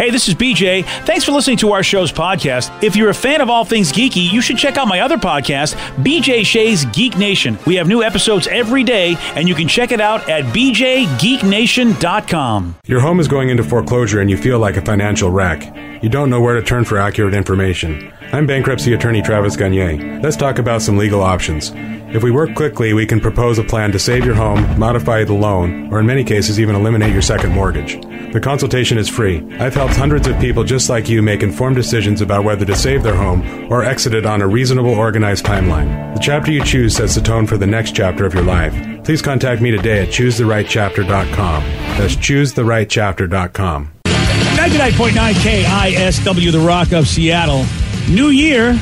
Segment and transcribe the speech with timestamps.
[0.00, 0.82] Hey, this is BJ.
[1.04, 2.82] Thanks for listening to our show's podcast.
[2.82, 5.74] If you're a fan of all things geeky, you should check out my other podcast,
[6.02, 7.58] BJ Shea's Geek Nation.
[7.66, 12.76] We have new episodes every day, and you can check it out at bjgeeknation.com.
[12.86, 15.70] Your home is going into foreclosure and you feel like a financial wreck.
[16.02, 18.10] You don't know where to turn for accurate information.
[18.32, 20.20] I'm bankruptcy attorney Travis Gagne.
[20.20, 21.72] Let's talk about some legal options.
[22.12, 25.32] If we work quickly, we can propose a plan to save your home, modify the
[25.32, 28.00] loan, or in many cases, even eliminate your second mortgage.
[28.32, 29.46] The consultation is free.
[29.60, 33.04] I've helped hundreds of people just like you make informed decisions about whether to save
[33.04, 36.12] their home or exit it on a reasonable, organized timeline.
[36.14, 38.74] The chapter you choose sets the tone for the next chapter of your life.
[39.04, 41.62] Please contact me today at choosetherightchapter.com.
[41.96, 43.92] That's choosetherightchapter.com.
[44.04, 47.64] 99.9 KISW, The Rock of Seattle.
[48.08, 48.76] New year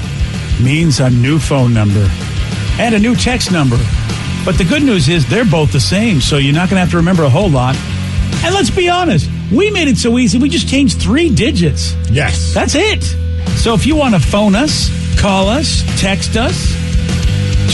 [0.62, 2.08] means a new phone number
[2.78, 3.76] and a new text number.
[4.44, 6.90] But the good news is they're both the same, so you're not going to have
[6.92, 7.76] to remember a whole lot.
[8.44, 10.38] And let's be honest, we made it so easy.
[10.38, 11.94] We just changed three digits.
[12.10, 12.54] Yes.
[12.54, 13.02] That's it.
[13.58, 14.88] So if you want to phone us,
[15.20, 16.72] call us, text us,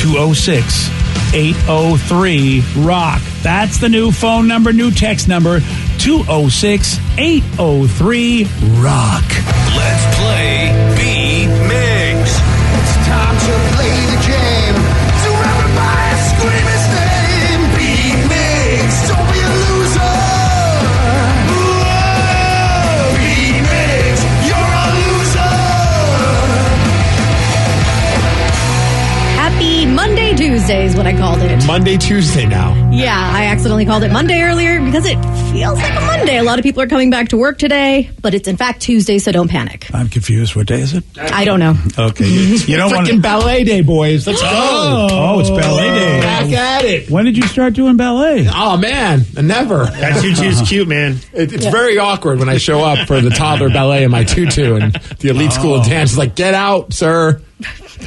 [0.01, 0.89] 206
[1.35, 3.21] 803 Rock.
[3.43, 5.61] That's the new phone number, new text number,
[5.99, 8.45] 206 803
[8.81, 9.25] Rock.
[9.77, 11.84] Let's play B Migs.
[30.65, 31.67] Tuesday is what I called it.
[31.67, 32.73] Monday, Tuesday now.
[32.91, 35.17] Yeah, I accidentally called it Monday earlier because it
[35.53, 36.39] feels like a Monday.
[36.39, 39.19] A lot of people are coming back to work today, but it's in fact Tuesday,
[39.19, 39.95] so don't panic.
[39.95, 40.57] I'm confused.
[40.57, 41.05] What day is it?
[41.19, 41.75] I don't know.
[41.99, 42.27] Okay.
[42.27, 44.27] You, you don't want Freaking ballet day, boys.
[44.27, 44.49] Let's go.
[44.51, 46.21] Oh, oh it's ballet day.
[46.23, 47.11] Back at it.
[47.11, 48.47] When did you start doing ballet?
[48.51, 49.27] Oh, man.
[49.35, 49.85] Never.
[49.85, 51.19] That tutu's cute, man.
[51.35, 54.77] It, it's very awkward when I show up for the toddler ballet in my tutu
[54.77, 55.59] and the elite oh.
[55.59, 57.43] school of dance is like, get out, sir.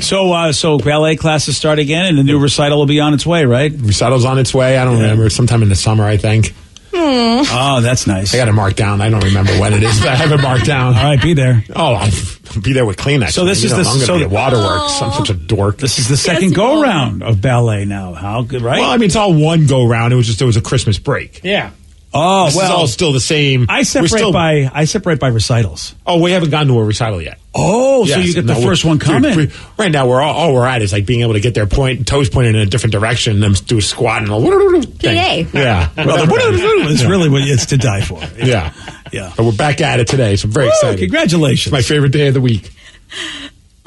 [0.02, 3.26] So, uh, so ballet classes start again, and the new recital will be on its
[3.26, 3.72] way, right?
[3.76, 4.78] Recital's on its way.
[4.78, 5.30] I don't remember.
[5.30, 6.54] Sometime in the summer, I think.
[6.94, 8.34] Oh, that's nice.
[8.34, 9.02] I got it marked down.
[9.02, 10.00] I don't remember when it is.
[10.00, 10.96] but I have it marked down.
[10.96, 11.64] All right, be there.
[11.76, 13.32] Oh, I'll be there with Kleenex.
[13.32, 15.02] So this You is know, the- I'm so- be at Waterworks.
[15.02, 15.78] I'm such a dork.
[15.78, 18.14] This is the second go round of ballet now.
[18.14, 18.80] How good, right?
[18.80, 20.12] well, I mean, it's all one go round.
[20.12, 21.42] It was just there was a Christmas break.
[21.44, 21.70] Yeah.
[22.14, 23.66] Oh, This is well, all still the same.
[23.70, 25.94] I separate still- by I separate by recitals.
[26.06, 27.40] Oh, we haven't gotten to a recital yet.
[27.54, 29.36] Oh, so you get the first one dude, coming.
[29.36, 31.66] we- right now, we're all, all we're at is like being able to get their
[31.66, 35.46] point, toes pointed in a different direction, and then do a squat and a thing.
[35.48, 35.58] PA.
[35.58, 38.22] Yeah, well, the, it's really what it's to die for.
[38.38, 38.74] yeah,
[39.12, 39.34] Yeah.
[39.36, 41.00] But we're back at it today, so I'm very Woo, excited.
[41.00, 41.72] congratulations.
[41.74, 42.72] My favorite day of the week.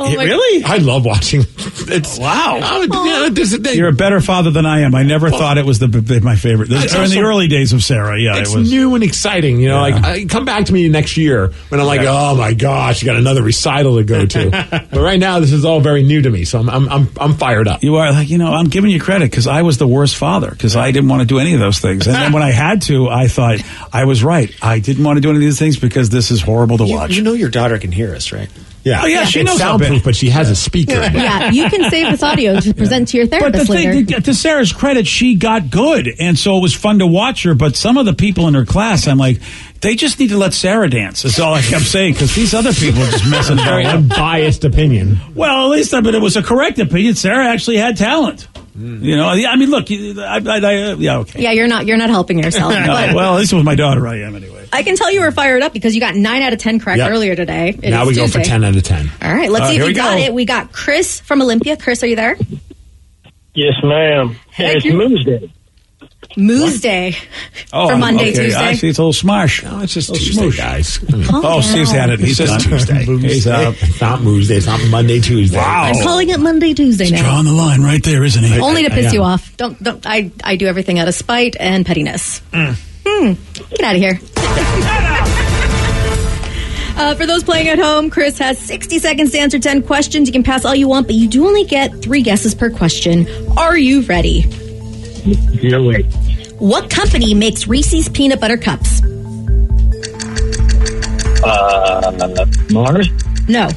[0.00, 0.64] Oh my- really?
[0.64, 1.44] I love watching.
[1.92, 2.60] It's Wow.
[2.62, 3.76] Oh, you know, there's a thing.
[3.76, 4.94] You're a better father than I am.
[4.94, 6.68] I never thought it was the, the my favorite.
[6.68, 8.70] This, It's or in the early days of Sarah, yeah, it's it was.
[8.70, 9.84] new and exciting, you know.
[9.86, 9.94] Yeah.
[9.96, 13.06] Like, I, come back to me next year when I'm like, oh my gosh, you
[13.06, 14.50] got another recital to go to.
[14.90, 17.34] but right now, this is all very new to me, so I'm I'm I'm, I'm
[17.34, 17.82] fired up.
[17.82, 20.50] You are like, you know, I'm giving you credit because I was the worst father
[20.50, 22.06] because I didn't want to do any of those things.
[22.06, 23.58] And then when I had to, I thought
[23.92, 24.54] I was right.
[24.62, 26.94] I didn't want to do any of these things because this is horrible to You,
[26.94, 27.16] watch.
[27.16, 28.48] you know your daughter can hear us, right?
[28.82, 30.92] Yeah, Oh, yeah, she knows how soundproof, big- but she has a speaker.
[30.94, 33.92] Yeah, you can save this audio to present to your but therapist the later.
[33.92, 37.54] thing, to Sarah's credit, she got good, and so it was fun to watch her.
[37.54, 39.40] But some of the people in her class, I'm like,
[39.82, 41.22] they just need to let Sarah dance.
[41.22, 43.94] That's all I kept saying because these other people are just messing Very up.
[43.96, 45.18] unbiased opinion.
[45.34, 47.14] Well, at least I mean it was a correct opinion.
[47.14, 48.46] Sarah actually had talent.
[48.78, 51.42] You know, I mean, look, I, I, I, yeah, okay.
[51.42, 52.72] yeah, you're not you're not helping yourself.
[52.86, 54.66] No, well, at least with my daughter, I am anyway.
[54.72, 56.98] I can tell you were fired up because you got nine out of ten correct
[56.98, 57.10] Yep.
[57.10, 57.70] earlier today.
[57.82, 59.10] It now is we go for ten out of ten.
[59.20, 60.22] All right, let's Uh, see if you we got go.
[60.24, 60.32] it.
[60.34, 61.76] We got Chris from Olympia.
[61.76, 62.36] Chris, are you there?
[63.54, 64.36] Yes, ma'am.
[64.52, 65.52] Heck, it's you- Moose Day.
[66.36, 67.16] Moose Day
[67.72, 68.44] Oh, for Monday, okay.
[68.44, 68.58] Tuesday.
[68.60, 69.62] I see it's a little smash.
[69.64, 70.56] No, it's just Little Tuesday, smoosh.
[70.56, 70.98] guys.
[71.28, 72.20] Calm Oh, Steve's had it.
[72.20, 72.60] He's It's done.
[72.60, 73.04] just Tuesday.
[73.04, 73.74] He's out.
[73.80, 74.56] It's not Tuesday.
[74.56, 75.58] It's not Monday, Tuesday.
[75.58, 75.82] Wow.
[75.84, 77.22] I'm calling it Monday, Tuesday now.
[77.22, 78.60] Drawing the line right there, isn't he?
[78.60, 79.26] Only to piss I you am.
[79.26, 79.56] off.
[79.56, 80.06] Don't don't.
[80.06, 82.40] I I do everything out of spite and pettiness.
[82.52, 82.76] Mm.
[83.06, 83.32] Hmm.
[83.70, 84.20] Get out of here.
[86.96, 90.28] Uh, for those playing at home, Chris has 60 seconds to answer 10 questions.
[90.28, 93.26] You can pass all you want, but you do only get three guesses per question.
[93.56, 94.42] Are you ready?
[95.24, 96.06] You're wait.
[96.58, 99.02] What company makes Reese's peanut butter cups?
[101.42, 103.08] Uh, Mars,
[103.48, 103.68] No,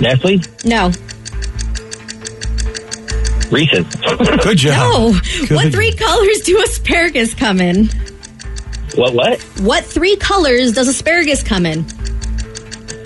[0.00, 0.92] Nestle, no,
[3.50, 3.84] Reese's.
[4.44, 4.74] Good job.
[5.12, 5.20] no.
[5.48, 5.50] Good.
[5.56, 7.86] What three colors do asparagus come in?
[8.94, 9.12] What?
[9.14, 9.40] What?
[9.60, 11.84] What three colors does asparagus come in?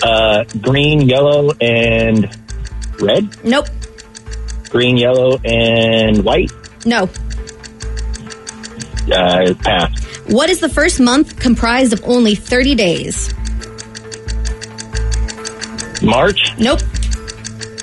[0.02, 2.28] Uh, green, yellow, and
[3.00, 3.42] red.
[3.44, 3.66] Nope,
[4.70, 6.52] Green, yellow, and white.
[6.88, 7.08] No.
[9.12, 10.04] Uh, pass.
[10.28, 13.32] What is the first month comprised of only 30 days?
[16.02, 16.80] March, Nope.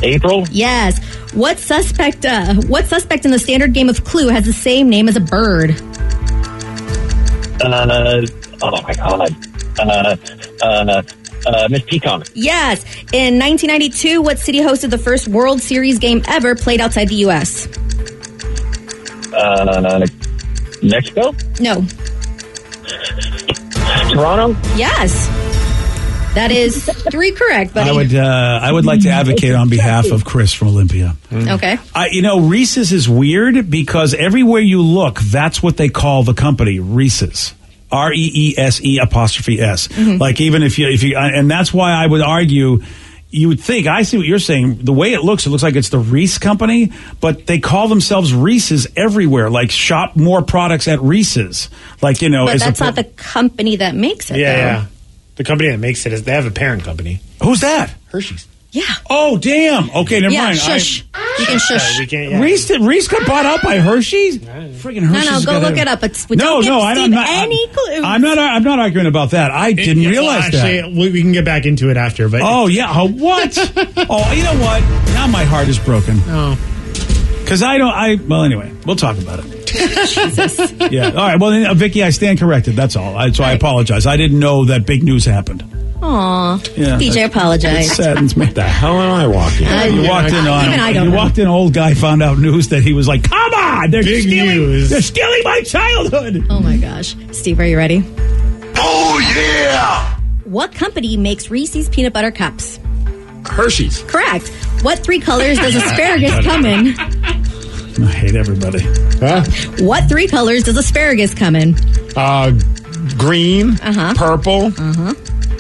[0.04, 0.46] April.
[0.52, 1.04] Yes.
[1.34, 2.25] What suspect?
[2.25, 5.19] Uh, what suspect in the standard game of Clue has the same name as a
[5.19, 5.72] bird?
[7.62, 8.25] Uh,
[8.62, 9.36] oh my God.
[9.80, 10.16] Uh,
[10.62, 11.01] uh,
[11.46, 12.28] uh, Miss Peacock.
[12.34, 12.84] Yes.
[13.12, 17.68] In 1992, what city hosted the first World Series game ever played outside the U.S.?
[19.36, 20.06] Uh,
[20.82, 21.34] Mexico.
[21.60, 21.86] No.
[24.12, 24.60] Toronto.
[24.76, 25.28] Yes.
[26.36, 27.90] That is three correct, buddy.
[27.90, 31.16] I would uh, I would like to advocate on behalf of Chris from Olympia.
[31.32, 31.78] Okay.
[31.94, 36.34] I, you know, Reese's is weird because everywhere you look, that's what they call the
[36.34, 37.54] company, Reese's.
[37.90, 39.88] R E E S E apostrophe S.
[39.98, 42.82] Like even if you if you and that's why I would argue
[43.36, 44.80] you would think I see what you're saying.
[44.84, 48.34] The way it looks, it looks like it's the Reese company, but they call themselves
[48.34, 49.50] Reese's everywhere.
[49.50, 51.70] Like shop more products at Reese's.
[52.02, 54.38] Like you know, But as that's a, not the company that makes it.
[54.38, 54.62] Yeah, though.
[54.62, 54.86] yeah.
[55.36, 57.94] The company that makes it is they have a parent company, who's that?
[58.08, 58.48] Hershey's.
[58.75, 58.83] Yeah.
[59.10, 59.89] Oh damn!
[59.89, 60.60] Okay, never Yeah, mind.
[60.60, 60.98] I- shush.
[61.39, 61.98] you can Uh, shush.
[62.00, 62.31] we can't.
[62.31, 62.42] Yeah.
[62.42, 64.38] Reese, Reese got bought out by Hershey's.
[64.38, 65.30] Freaking no, Hershey's.
[65.30, 66.04] no, no, go got look a- it up.
[66.04, 67.12] It's, we No, don't give no, I don't.
[67.12, 68.01] Not, any clues.
[68.04, 68.38] I'm not.
[68.38, 69.51] I'm not arguing about that.
[69.51, 70.66] I didn't Yeah, well, realize that.
[70.66, 72.92] actually, we, we can get back into it after, but Oh yeah.
[72.94, 73.57] Oh, what?
[74.10, 74.81] oh, you know what?
[75.13, 76.19] Now my heart is broken.
[76.27, 76.57] Oh.
[77.44, 77.94] Because I don't.
[77.94, 78.44] I well.
[78.44, 79.45] Anyway, we'll talk about it.
[80.92, 81.07] Yeah.
[81.10, 81.39] All right.
[81.39, 82.75] Well, then, uh, Vicky, I stand corrected.
[82.75, 83.16] That's all.
[83.18, 84.06] I, so I apologize.
[84.06, 85.63] I didn't know that big news happened.
[86.02, 86.58] Aw.
[86.76, 86.98] Yeah.
[86.98, 87.96] DJ It apologize.
[87.96, 88.46] saddens me.
[88.48, 89.68] The hell am I walking?
[89.68, 90.66] I- You walked in on.
[90.66, 91.18] Even I don't you know.
[91.18, 91.48] walked in.
[91.48, 94.50] Old guy found out news that he was like, "Come on, they're Big stealing.
[94.58, 94.90] news.
[94.90, 97.16] They're stealing my childhood." Oh my gosh.
[97.32, 98.04] Steve, are you ready?
[98.78, 100.20] Oh, yeah!
[100.44, 102.80] What company makes Reese's peanut butter cups?
[103.50, 104.02] Hershey's.
[104.04, 104.48] Correct.
[104.82, 106.94] What three colors does asparagus come in?
[107.00, 108.80] I hate everybody.
[109.20, 109.44] Huh?
[109.80, 111.76] What three colors does asparagus come in?
[112.16, 112.52] Uh,
[113.18, 114.14] green, Uh-huh.
[114.16, 114.72] purple,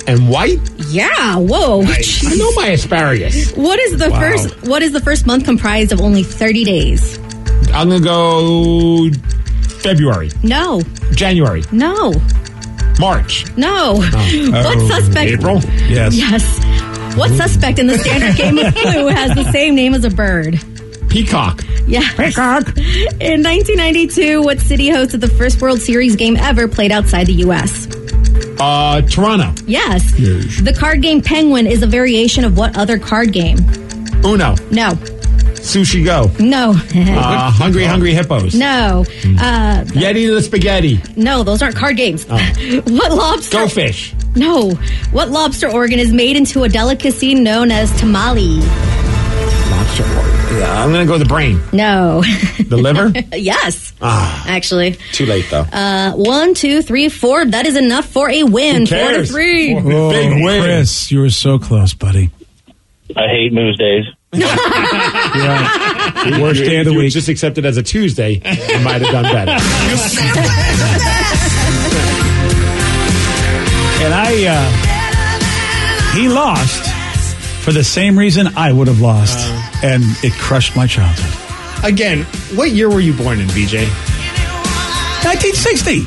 [0.07, 0.59] and white.
[0.89, 1.37] Yeah.
[1.37, 1.81] Whoa.
[1.83, 3.51] I know my asparagus.
[3.53, 7.17] What is the first what is the first month comprised of only 30 days?
[7.73, 9.09] I'm gonna go
[9.79, 10.81] February, No.
[11.11, 12.13] January, No.
[12.99, 13.95] March, No.
[13.97, 14.51] Oh.
[14.51, 15.59] what Oh, suspect April.
[15.89, 16.15] Yes.
[16.15, 17.15] Yes.
[17.17, 20.59] What suspect in the standard game of Clue has the same name as a bird?
[21.09, 21.63] Peacock.
[21.87, 22.01] Yeah.
[22.17, 22.75] Peacock.
[22.77, 27.87] In 1992, what city hosted the first World Series game ever played outside the U.S.?
[28.59, 29.53] Uh, Toronto.
[29.65, 30.11] Yes.
[30.13, 33.57] The card game Penguin is a variation of what other card game?
[34.23, 34.55] Uno.
[34.71, 34.91] No.
[35.65, 36.31] Sushi Go.
[36.39, 36.71] No.
[36.71, 38.53] Uh, hungry, hungry hippos.
[38.53, 39.03] no.
[39.39, 41.01] Uh, Yeti to the spaghetti.
[41.15, 42.25] no, those aren't card games.
[42.29, 42.37] Oh.
[42.87, 43.57] what lobster?
[43.57, 44.13] Go fish.
[44.35, 44.71] No.
[45.11, 48.59] What lobster organ is made into a delicacy known as tomalley?
[49.71, 50.03] Lobster.
[50.03, 51.59] Yeah, I'm gonna go the brain.
[51.73, 52.23] No.
[52.65, 53.11] The liver.
[53.33, 53.93] yes.
[54.01, 54.93] ah, Actually.
[55.11, 55.61] too late though.
[55.71, 57.45] Uh, one, two, three, four.
[57.45, 58.81] That is enough for a win.
[58.81, 59.29] Who Four to cares?
[59.29, 59.75] three.
[59.75, 60.09] Big Oh,
[60.43, 60.63] win.
[60.63, 62.31] Chris, you were so close, buddy.
[63.15, 64.05] I hate Moose Days.
[65.35, 66.41] Yeah.
[66.41, 67.11] Worst day of the you week.
[67.13, 68.31] Just accept it as a Tuesday.
[68.33, 69.51] You might have done better.
[74.03, 76.83] And I, uh, he lost
[77.63, 79.37] for the same reason I would have lost,
[79.85, 81.85] and it crushed my childhood.
[81.85, 82.23] Again,
[82.55, 83.85] what year were you born in, BJ?
[85.23, 86.05] 1960.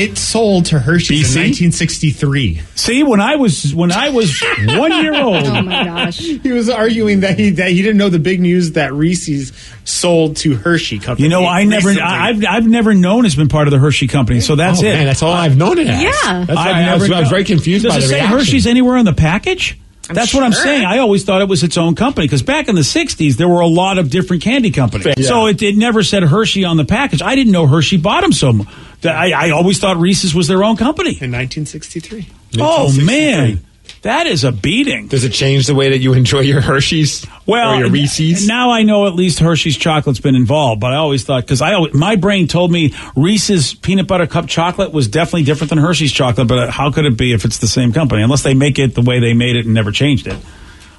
[0.00, 1.36] It sold to Hershey's BC?
[1.36, 2.62] in 1963.
[2.74, 6.18] See, when I was when I was one year oh old, Oh my gosh.
[6.18, 9.52] He was arguing that he that he didn't know the big news that Reese's
[9.84, 11.24] sold to Hershey Company.
[11.24, 12.02] you know, I never, recently.
[12.02, 14.40] I, I've, I've never known it's been part of the Hershey company.
[14.40, 14.92] So that's oh, it.
[14.92, 16.02] Man, that's all I've known it as.
[16.02, 16.10] Yeah.
[16.44, 18.06] That's why I've I, was, never I was kno- very confused Does by it the
[18.08, 18.38] say reaction.
[18.38, 19.78] Hershey's anywhere on the package?
[20.08, 20.84] That's what I'm saying.
[20.84, 23.60] I always thought it was its own company because back in the 60s, there were
[23.60, 25.06] a lot of different candy companies.
[25.16, 25.26] Yeah.
[25.26, 27.22] So it, it never said Hershey on the package.
[27.22, 28.68] I didn't know Hershey bought them so much.
[29.04, 31.10] I, I always thought Reese's was their own company.
[31.10, 32.28] In 1963.
[32.58, 33.60] Oh, man.
[34.06, 35.08] That is a beating.
[35.08, 38.46] Does it change the way that you enjoy your Hershey's Well, or your Reese's?
[38.46, 41.74] now I know at least Hershey's chocolate's been involved, but I always thought because I
[41.74, 46.12] always, my brain told me Reese's peanut butter cup chocolate was definitely different than Hershey's
[46.12, 48.22] chocolate, but how could it be if it's the same company?
[48.22, 50.38] Unless they make it the way they made it and never changed it.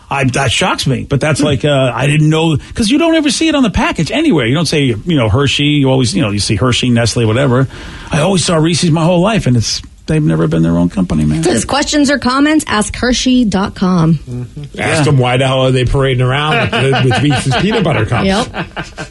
[0.09, 3.29] I, that shocks me, but that's like uh, I didn't know because you don't ever
[3.29, 4.45] see it on the package anywhere.
[4.45, 5.63] You don't say you know Hershey.
[5.63, 7.67] You always you know you see Hershey, Nestle, whatever.
[8.11, 11.25] I always saw Reese's my whole life, and it's they've never been their own company,
[11.25, 11.39] man.
[11.39, 14.15] If there's questions or comments, ask Hershey.com.
[14.15, 14.79] Mm-hmm.
[14.79, 18.25] Ask them why the hell are they parading around with, with Reese's peanut butter cups?
[18.25, 19.09] Yep.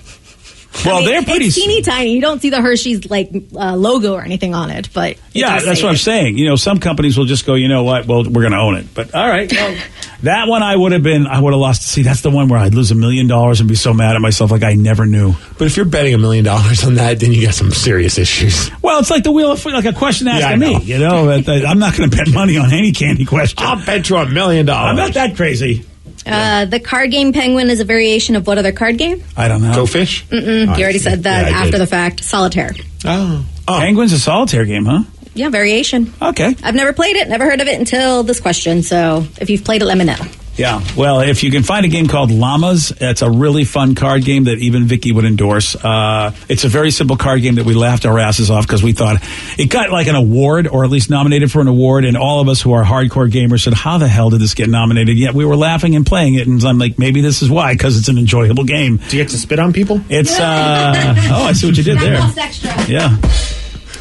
[0.84, 1.46] Well, they're pretty.
[1.46, 2.12] It's teeny tiny.
[2.12, 5.58] You don't see the Hershey's like uh, logo or anything on it, but it Yeah,
[5.58, 6.38] that's say what I'm saying.
[6.38, 8.06] You know, some companies will just go, you know what?
[8.06, 8.86] Well, we're going to own it.
[8.94, 9.76] But all right, well,
[10.22, 11.82] that one I would have been, I would have lost.
[11.82, 14.20] See, that's the one where I'd lose a million dollars and be so mad at
[14.20, 15.34] myself, like I never knew.
[15.58, 18.70] But if you're betting a million dollars on that, then you got some serious issues.
[18.82, 20.72] Well, it's like the wheel of like a question asked Yeah, to me.
[20.74, 20.80] know.
[20.80, 23.58] You know, that- that I'm not going to bet money on any candy question.
[23.64, 24.90] I'll bet you a million dollars.
[24.90, 25.84] I'm not that crazy.
[26.26, 29.22] Uh, the card game Penguin is a variation of what other card game?
[29.36, 29.74] I don't know.
[29.74, 30.24] Go fish?
[30.26, 31.80] Mm-mm, Oh, you already said that Yeah, after did.
[31.80, 32.24] the fact.
[32.24, 32.74] Solitaire.
[33.04, 33.44] Oh.
[33.68, 33.78] Oh.
[33.80, 35.02] Penguin's a solitaire game, huh?
[35.34, 36.12] Yeah, variation.
[36.20, 36.54] Okay.
[36.62, 38.82] I've never played it, never heard of it until this question.
[38.82, 40.16] So if you've played it, let me know.
[40.56, 40.82] Yeah.
[40.96, 44.44] Well, if you can find a game called Llamas, it's a really fun card game
[44.44, 45.76] that even Vicky would endorse.
[45.76, 48.92] Uh, it's a very simple card game that we laughed our asses off because we
[48.92, 49.16] thought
[49.58, 52.04] it got like an award or at least nominated for an award.
[52.04, 54.68] And all of us who are hardcore gamers said, how the hell did this get
[54.68, 55.18] nominated?
[55.18, 56.46] Yet we were laughing and playing it.
[56.46, 58.96] And I'm like, maybe this is why, because it's an enjoyable game.
[58.96, 60.00] Do you get to spit on people?
[60.08, 62.20] It's, uh, oh, I see what you did there.
[62.38, 62.70] extra.
[62.88, 63.16] Yeah.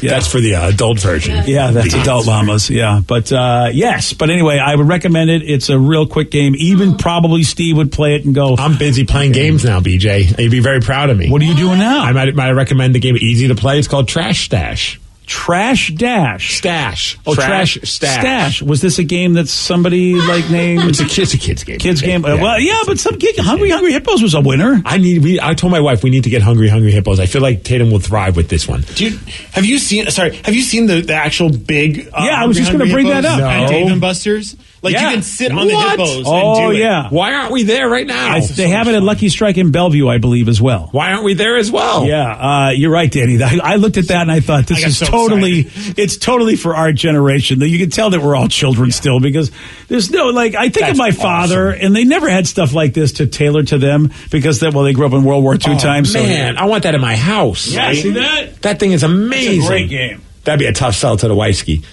[0.00, 0.10] Yeah.
[0.10, 1.44] That's for the uh, adult version.
[1.46, 2.70] Yeah, that's adult llamas.
[2.70, 5.42] Yeah, but uh, yes, but anyway, I would recommend it.
[5.42, 6.54] It's a real quick game.
[6.56, 8.56] Even probably Steve would play it and go.
[8.58, 10.38] I'm busy playing games now, BJ.
[10.38, 11.30] You'd be very proud of me.
[11.30, 12.04] What are you doing now?
[12.04, 13.78] I might, might recommend the game easy to play.
[13.78, 15.00] It's called Trash Stash.
[15.26, 16.56] Trash Dash.
[16.58, 17.18] Stash.
[17.26, 18.20] Oh, trash, stash.
[18.20, 18.62] Stash.
[18.62, 20.84] Was this a game that somebody like named?
[20.84, 21.78] It's a kids, a kids game.
[21.78, 22.24] kids game.
[22.24, 22.40] Yeah.
[22.40, 24.80] Well, yeah, but some kid, Hungry Hungry Hippos was a winner.
[24.84, 25.22] I need.
[25.24, 27.18] We, I told my wife we need to get Hungry Hungry Hippos.
[27.18, 28.82] I feel like Tatum will thrive with this one.
[28.94, 29.14] Dude,
[29.52, 30.08] have you seen?
[30.10, 32.08] Sorry, have you seen the, the actual big?
[32.12, 33.40] Uh, Yeah, I was just gonna bring Hippos that up.
[33.40, 33.68] at No.
[33.68, 34.54] Dave and Buster's.
[34.82, 35.08] Like Yeah.
[35.08, 35.90] you can sit on the What?
[35.98, 36.80] hippos Oh and do it.
[36.80, 37.08] yeah.
[37.08, 38.32] Why aren't we there right now?
[38.34, 40.88] I, they have it at Lucky Strike in Bellevue, I believe, as well.
[40.92, 42.04] Why aren't we there as well?
[42.06, 42.22] Yeah,
[42.66, 43.42] uh, you're right, Danny.
[43.42, 45.98] I, I looked at that and I thought this I is so totally, excited.
[45.98, 47.58] it's totally for our generation.
[47.60, 49.50] That you can tell that we're all children still because
[49.88, 50.54] there's no like.
[50.54, 53.78] I think of my father, and they never had stuff like this to tailor to
[53.78, 56.12] them because that well they grew up in World War II Oh, times.
[56.12, 57.66] so- man, I want that in my house.
[57.68, 58.62] yeah, see that?
[58.62, 59.56] That thing is amazing.
[59.58, 60.22] It's a great game.
[60.46, 61.84] That'd be a tough sell to the Weisky.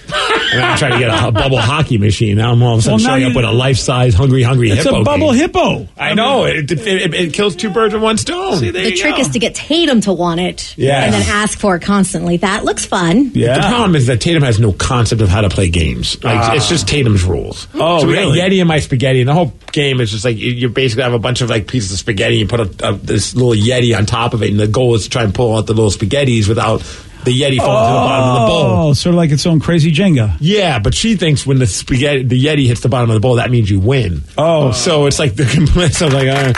[0.53, 2.38] and I'm trying to get a, a bubble hockey machine.
[2.38, 4.69] Now I'm all of a sudden Well, showing up with a life size hungry hungry
[4.69, 5.00] It's hippo.
[5.00, 5.39] It's a bubble game.
[5.41, 5.88] hippo.
[5.98, 8.57] I know it, it, it, it kills two birds with one stone.
[8.57, 9.22] See, there The you trick go.
[9.22, 11.03] is to get Tatum to want it Yeah.
[11.03, 12.38] and then ask for it constantly.
[12.38, 13.31] That looks fun.
[13.33, 13.55] Yeah.
[13.55, 16.24] The problem is that Tatum has no concept of how to play games.
[16.24, 16.53] Like ah.
[16.53, 17.67] it's just Tatum's rules.
[17.74, 18.38] Oh, so we really?
[18.39, 21.13] Yeti in my spaghetti, and the whole game is just like you, you basically have
[21.13, 22.36] a bunch of like pieces of spaghetti.
[22.38, 25.05] You put a, a, this little Yeti on top of it, and the goal is
[25.05, 26.81] to try and pull out the little spaghettis without
[27.25, 28.89] the Yeti falling to the bottom of the bowl.
[28.89, 30.36] Oh, sort of like its own crazy Jenga.
[30.39, 33.36] Yeah, but she thinks when the spaghetti, the Yeti hits the bottom of the bowl,
[33.36, 34.24] that means you win.
[34.38, 34.72] Oh.
[34.72, 35.94] so it's like the complete.
[35.94, 36.53] So like, uh,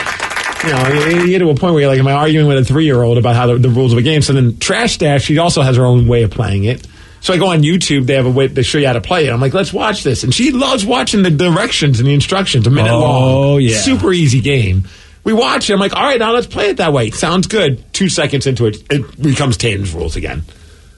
[0.66, 2.58] you know, you, you get to a point where you're like, am I arguing with
[2.58, 4.22] a three year old about how the, the rules of a game?
[4.22, 6.86] So then Trash Dash, she also has her own way of playing it.
[7.20, 9.26] So I go on YouTube, they have a way they show you how to play
[9.26, 9.32] it.
[9.32, 12.70] I'm like, let's watch this, and she loves watching the directions and the instructions, a
[12.70, 13.22] minute Oh, long.
[13.22, 13.78] Oh yeah.
[13.78, 14.84] super easy game.
[15.26, 15.72] We watch it.
[15.72, 17.10] I'm like, all right, now let's play it that way.
[17.10, 17.82] Sounds good.
[17.92, 20.44] Two seconds into it, it becomes Tatum's rules again.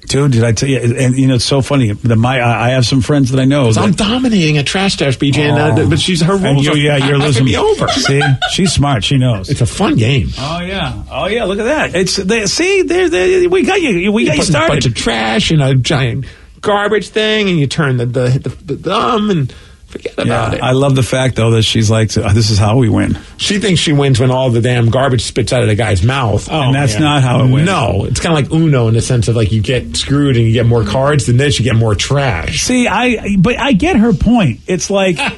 [0.07, 0.79] Dude, did I tell you?
[0.81, 1.93] And you know, it's so funny.
[1.93, 3.73] The, my, I have some friends that I know.
[3.73, 6.45] So I'm dominating a trash dash, BJ, and, uh, but she's her rules.
[6.45, 7.89] and you, yeah, you're losing be over.
[7.89, 8.21] See,
[8.51, 9.03] she's smart.
[9.03, 9.49] She knows.
[9.49, 10.29] It's a fun game.
[10.39, 11.03] Oh yeah.
[11.11, 11.45] Oh yeah.
[11.45, 11.95] Look at that.
[11.95, 13.09] It's they, see there.
[13.09, 14.13] there- We got you.
[14.13, 16.27] We You got you put a bunch of trash in a giant
[16.61, 19.55] garbage thing, and you turn the the, the, the thumb and
[19.89, 20.63] forget Yeah, about it.
[20.63, 23.19] I love the fact though that she's like, "Oh, this is how we win.
[23.37, 26.49] she thinks she wins when all the damn garbage spits out of the guy's mouth.
[26.49, 27.67] and oh, that's not how it wins.
[27.67, 30.47] No, it's kind of like Uno in the sense of like you get screwed and
[30.47, 32.63] you get more cards than this, you get more trash.
[32.63, 34.61] See, I but I get her point.
[34.67, 35.19] It's like.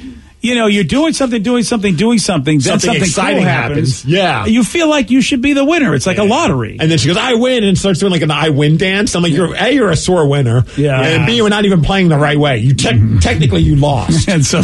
[0.42, 2.58] You know, you're doing something, doing something, doing something.
[2.58, 4.02] Then Something something, exciting cool happens.
[4.02, 4.04] happens.
[4.06, 4.46] Yeah.
[4.46, 5.94] you feel like you should be the winner.
[5.94, 6.78] It's like a lottery.
[6.80, 9.14] And then she goes, "I win," and starts doing like an "I win" dance.
[9.14, 11.00] I'm like, "You're a, you're a sore winner, Yeah.
[11.00, 12.58] and b, you're not even playing the right way.
[12.58, 13.18] You te- mm-hmm.
[13.18, 14.28] technically you lost.
[14.30, 14.60] And so,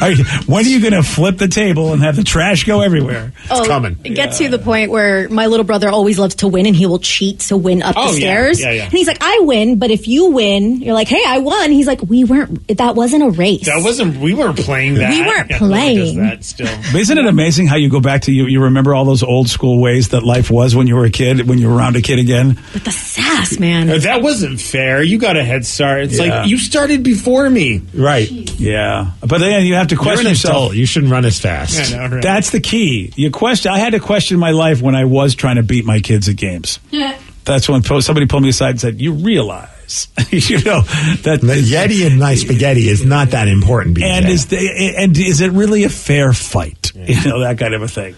[0.00, 2.80] are you- when are you going to flip the table and have the trash go
[2.80, 3.32] everywhere?
[3.50, 3.98] Oh, coming.
[4.04, 6.86] It gets to the point where my little brother always loves to win and he
[6.86, 8.26] will cheat to win up Oh, the yeah.
[8.26, 8.60] stairs.
[8.60, 8.84] Yeah, yeah.
[8.84, 11.70] And he's like, I win, but if you win, you're like, hey, I won.
[11.70, 13.66] He's like, we weren't, that wasn't a race.
[13.66, 14.16] That wasn't.
[14.18, 15.11] We weren't playing that.
[15.20, 16.16] We weren't Yeah, no one does playing.
[16.22, 16.66] that still.
[16.92, 18.46] But Isn't it amazing how you go back to you?
[18.46, 21.48] You remember all those old school ways that life was when you were a kid,
[21.48, 22.58] when you were around a kid again.
[22.72, 23.88] But the sass, man.
[23.90, 25.02] Uh, That wasn't fair.
[25.02, 26.02] You got a head start.
[26.04, 26.40] It's Yeah.
[26.40, 27.82] like you started before me.
[27.94, 28.30] Right.
[28.58, 30.54] Yeah, but then you have to You're question an yourself.
[30.56, 30.74] adult.
[30.76, 31.92] You shouldn't run as fast.
[31.92, 32.22] I know, right?
[32.22, 33.12] That's the key.
[33.16, 33.72] You question.
[33.72, 36.36] I had to question my life when I was trying to beat my kids at
[36.36, 36.78] games.
[36.90, 37.14] Yeah.
[37.44, 39.68] That's when somebody pulled me aside and said, "You realize,
[40.30, 40.82] you know,
[41.22, 43.96] that The Yeti in my spaghetti is not that important.
[43.98, 44.02] BJ.
[44.04, 46.92] and is the, and is it really a fair fight?
[46.94, 48.14] You know that kind of a thing.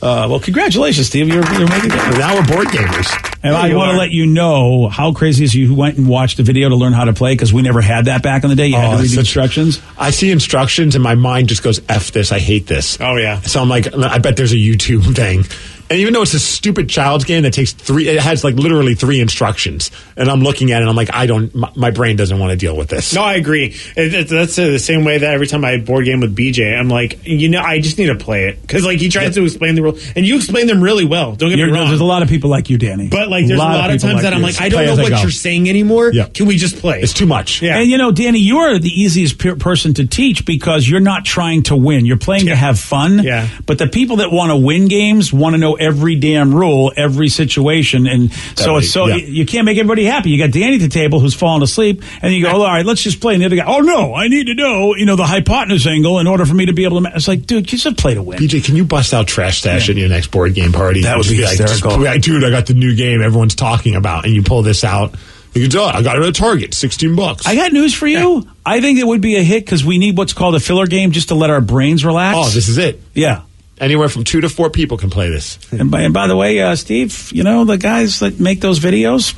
[0.00, 1.26] Uh, well, congratulations, Steve.
[1.26, 2.18] You're, you're making it.
[2.18, 3.12] now we're board gamers.
[3.42, 6.08] And Yeah, I want to let you know how crazy is you who went and
[6.08, 8.50] watched a video to learn how to play because we never had that back in
[8.50, 8.68] the day.
[8.68, 9.82] You had Oh, to read the such- instructions.
[9.98, 12.96] I see instructions and my mind just goes, F this, I hate this.
[13.00, 13.40] Oh, yeah.
[13.40, 15.42] So I'm like, I bet there's a YouTube thing.
[15.90, 18.94] And even though it's a stupid child's game that takes three, it has like literally
[18.94, 19.90] three instructions.
[20.16, 22.50] And I'm looking at it and I'm like, I don't, my, my brain doesn't want
[22.50, 23.14] to deal with this.
[23.14, 23.76] No, I agree.
[23.96, 26.78] It, it, that's uh, the same way that every time I board game with BJ,
[26.78, 29.44] I'm like, you know, I just need to play it because like he tries to
[29.44, 31.34] explain the rules, and you explain them really well.
[31.34, 31.88] Don't get You're, me wrong.
[31.88, 33.08] there's a lot of people like you, Danny.
[33.08, 34.46] but like, there's a lot, of, people times that I'm you.
[34.46, 35.20] like, I don't know what go.
[35.20, 36.12] you're saying anymore.
[36.12, 36.26] Yeah.
[36.26, 37.00] Can we just play?
[37.00, 37.62] It's too much.
[37.62, 37.78] Yeah.
[37.78, 41.24] And you know, Danny, you are the easiest pe- person to teach because you're not
[41.24, 42.06] trying to win.
[42.06, 43.22] You're playing to have fun.
[43.22, 43.48] Yeah.
[43.66, 47.28] But the people that want to win games want to know every damn rule, every
[47.28, 48.82] situation, and so right.
[48.82, 49.16] it's so Yeah.
[49.16, 50.30] you can't make everybody happy.
[50.30, 53.02] You got Danny at the table who's falling asleep, and you go, "All right, let's
[53.02, 55.26] just play." And the other guy, "Oh no, I need to know, you know, the
[55.26, 57.10] hypotenuse angle in order for me to be able to." Ma-.
[57.14, 58.38] It's like, dude, you just play to win.
[58.38, 61.02] BJ, can you bust out Trash Stash at your next board game party?
[61.02, 62.18] That would Just be like, just hysterical.
[62.20, 65.14] dude, I got the new game everyone's talking about, and you pull this out.
[65.54, 65.94] You can do it.
[65.94, 67.46] I got it at Target, sixteen bucks.
[67.46, 68.46] I got news for you.
[68.66, 71.10] I think it would be a hit because we need what's called a filler game
[71.10, 72.36] just to let our brains relax.
[72.38, 73.00] oh, this is it.
[73.14, 73.40] yeah.
[73.80, 75.58] Anywhere from two to four people can play this.
[75.72, 78.80] And by, and by the way, uh, Steve, you know, the guys that make those
[78.80, 79.34] videos,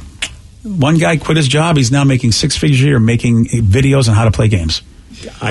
[0.63, 1.77] one guy quit his job.
[1.77, 4.83] He's now making six figures a year making videos on how to play games.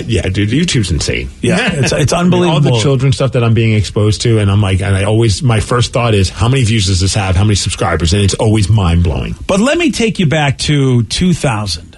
[0.06, 1.30] Yeah, dude, YouTube's insane.
[1.42, 2.70] Yeah, it's, it's unbelievable.
[2.70, 5.44] all the children stuff that I'm being exposed to, and I'm like, and I always,
[5.44, 7.36] my first thought is, how many views does this have?
[7.36, 8.14] How many subscribers?
[8.14, 9.36] And it's always mind blowing.
[9.46, 11.98] But let me take you back to 2000,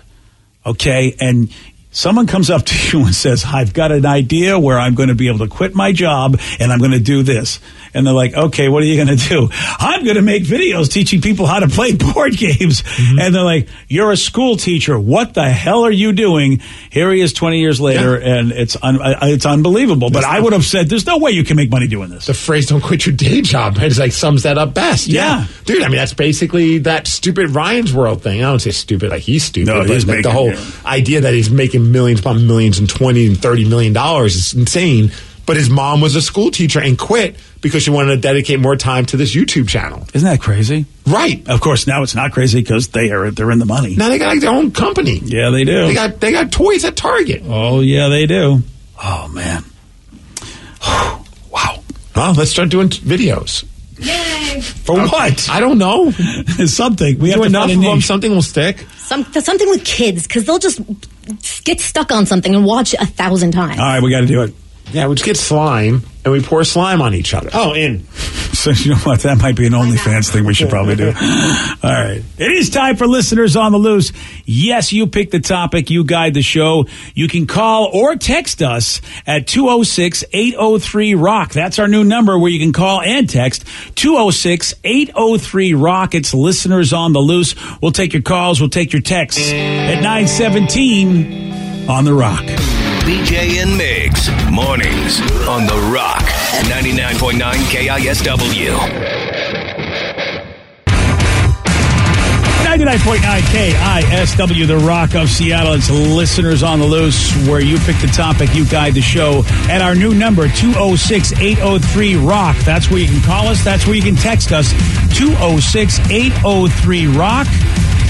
[0.66, 1.16] okay?
[1.20, 1.54] And
[1.92, 5.16] someone comes up to you and says, I've got an idea where I'm going to
[5.16, 7.60] be able to quit my job and I'm going to do this.
[7.94, 9.50] And they're like, okay, what are you going to do?
[9.52, 12.82] I'm going to make videos teaching people how to play board games.
[12.82, 13.20] Mm-hmm.
[13.20, 14.98] And they're like, you're a school teacher.
[15.00, 16.62] What the hell are you doing?
[16.90, 20.10] Here he is 20 years later, and it's un- it's unbelievable.
[20.10, 22.26] But I would have said, there's no way you can make money doing this.
[22.28, 25.08] The phrase "don't quit your day job" it's like sums that up best.
[25.08, 25.46] Yeah.
[25.66, 25.84] dude.
[25.84, 28.40] I mean, that's basically that stupid Ryan's World thing.
[28.44, 30.64] I don't say stupid like he's stupid, No, but he's like the whole yeah.
[30.86, 35.12] idea that he's making millions upon millions and twenty and thirty million dollars is insane.
[35.46, 38.76] But his mom was a school teacher and quit because she wanted to dedicate more
[38.76, 40.06] time to this YouTube channel.
[40.14, 40.86] Isn't that crazy?
[41.08, 43.96] Right Of course, now it's not crazy because they are they're in the money.
[43.96, 45.20] now, they got like their own company.
[45.24, 45.88] Yeah, they do.
[45.88, 47.44] They got they got toys at Target.
[47.46, 48.62] Oh yeah, they do.
[49.04, 49.64] Oh man.
[51.52, 51.84] wow.
[52.16, 53.66] Well, let's start doing t- videos.
[54.84, 55.50] For what?
[55.50, 56.12] I don't know.
[56.66, 57.20] Something.
[57.20, 58.86] We Do have to enough find a of them, something will stick.
[58.98, 60.82] Some, something with kids because they'll just
[61.64, 63.80] get stuck on something and watch it a thousand times.
[63.80, 64.54] All right, we got to do it.
[64.92, 67.50] Yeah, we just get slime and we pour slime on each other.
[67.54, 68.06] oh, in.
[68.54, 69.22] So you know what?
[69.22, 71.08] That might be an OnlyFans thing we should probably do.
[71.12, 71.14] All
[71.84, 72.22] right.
[72.38, 74.12] It is time for listeners on the loose.
[74.46, 75.90] Yes, you pick the topic.
[75.90, 76.86] You guide the show.
[77.16, 81.54] You can call or text us at 206-803-ROCK.
[81.54, 86.14] That's our new number where you can call and text 206-803-ROCK.
[86.16, 87.56] It's listeners on the loose.
[87.82, 88.60] We'll take your calls.
[88.60, 92.44] We'll take your texts at 917 on the rock.
[93.02, 96.22] BJ and Migs, mornings on The Rock,
[96.70, 97.40] 99.9
[97.72, 98.78] KISW.
[102.64, 105.74] 99.9 KISW, the Rock of Seattle.
[105.74, 109.44] It's listeners on the loose, where you pick the topic, you guide the show.
[109.70, 112.56] At our new number, 206 803 Rock.
[112.60, 113.64] That's where you can call us.
[113.64, 114.72] That's where you can text us,
[115.18, 117.48] 206 803 Rock.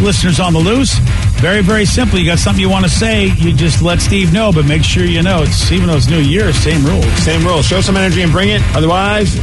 [0.01, 0.95] Listeners on the loose.
[1.39, 2.17] Very, very simple.
[2.17, 5.05] You got something you want to say, you just let Steve know, but make sure
[5.05, 7.05] you know it's even though it's New Year, same rules.
[7.23, 7.61] Same rule.
[7.61, 8.61] Show some energy and bring it.
[8.75, 9.35] Otherwise,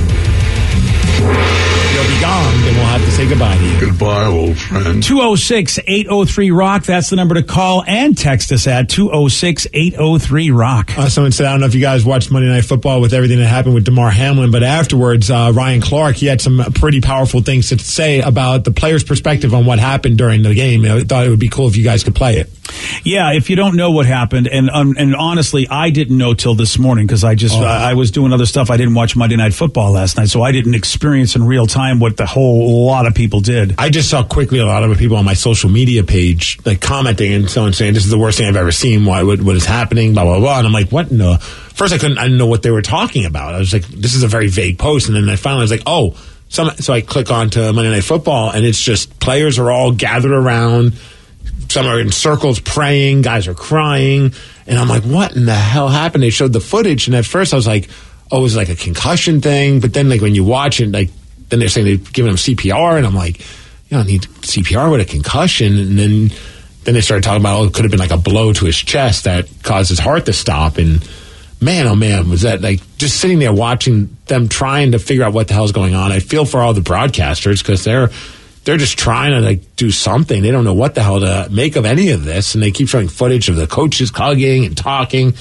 [1.23, 2.55] you'll be gone.
[2.63, 3.81] Then we'll have to say goodbye to you.
[3.81, 5.03] Goodbye, old friend.
[5.03, 6.85] 206 803 Rock.
[6.85, 10.97] That's the number to call and text us at 206 803 Rock.
[10.99, 13.39] Uh, someone said, I don't know if you guys watched Monday Night Football with everything
[13.39, 17.41] that happened with Damar Hamlin, but afterwards, uh, Ryan Clark, he had some pretty powerful
[17.41, 20.85] things to say about the player's perspective on what happened during the game.
[20.85, 22.51] I thought it would be cool if you guys could play it.
[23.03, 26.55] Yeah, if you don't know what happened, and um, and honestly, I didn't know till
[26.55, 27.63] this morning because I just Oh.
[27.65, 28.71] I, I was doing other stuff.
[28.71, 32.01] I didn't watch Monday Night Football last night, so I didn't experience in real time
[32.01, 33.75] what the whole lot of people did.
[33.79, 37.33] I just saw quickly a lot of people on my social media page like commenting
[37.33, 39.05] and someone saying this is the worst thing I've ever seen.
[39.05, 39.23] Why?
[39.23, 40.15] What, what is happening?
[40.15, 40.59] Blah blah blah.
[40.59, 41.09] And I'm like, what?
[41.09, 42.19] the First, I couldn't.
[42.19, 43.55] I didn't know what they were talking about.
[43.55, 45.07] I was like, this is a very vague post.
[45.09, 46.17] And then I finally was like, oh.
[46.51, 50.33] Some, so I click onto Monday Night Football, and it's just players are all gathered
[50.33, 50.95] around.
[51.69, 53.21] Some are in circles praying.
[53.21, 54.33] Guys are crying,
[54.67, 57.53] and I'm like, "What in the hell happened?" They showed the footage, and at first
[57.53, 57.91] I was like,
[58.31, 61.11] "Oh, it was like a concussion thing." But then, like when you watch it, like
[61.49, 63.41] then they're saying they're giving him CPR, and I'm like,
[63.89, 66.31] "You don't need CPR with a concussion." And then
[66.85, 68.77] then they started talking about, "Oh, it could have been like a blow to his
[68.77, 71.07] chest that caused his heart to stop." And
[71.61, 75.33] man, oh man, was that like just sitting there watching them trying to figure out
[75.33, 76.13] what the hell's going on.
[76.13, 78.11] I feel for all the broadcasters because they're
[78.65, 80.43] they're just trying to like do something.
[80.43, 82.89] They don't know what the hell to make of any of this, and they keep
[82.89, 85.35] showing footage of the coaches hugging and talking.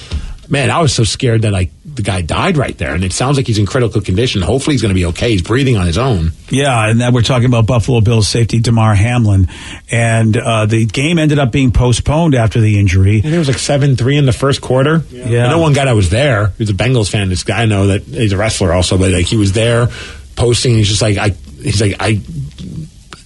[0.50, 3.36] Man, I was so scared that like the guy died right there, and it sounds
[3.36, 4.40] like he's in critical condition.
[4.40, 5.30] Hopefully, he's going to be okay.
[5.30, 6.32] He's breathing on his own.
[6.48, 9.48] Yeah, and we're talking about Buffalo Bills safety Damar Hamlin,
[9.90, 13.20] and uh, the game ended up being postponed after the injury.
[13.22, 15.02] And it was like seven three in the first quarter.
[15.10, 15.46] Yeah.
[15.46, 16.48] I know one guy that was there.
[16.56, 17.28] He's a Bengals fan.
[17.28, 19.88] This guy I know that he's a wrestler also, but like he was there
[20.36, 20.76] posting.
[20.76, 21.30] He's just like I.
[21.60, 22.20] He's like I.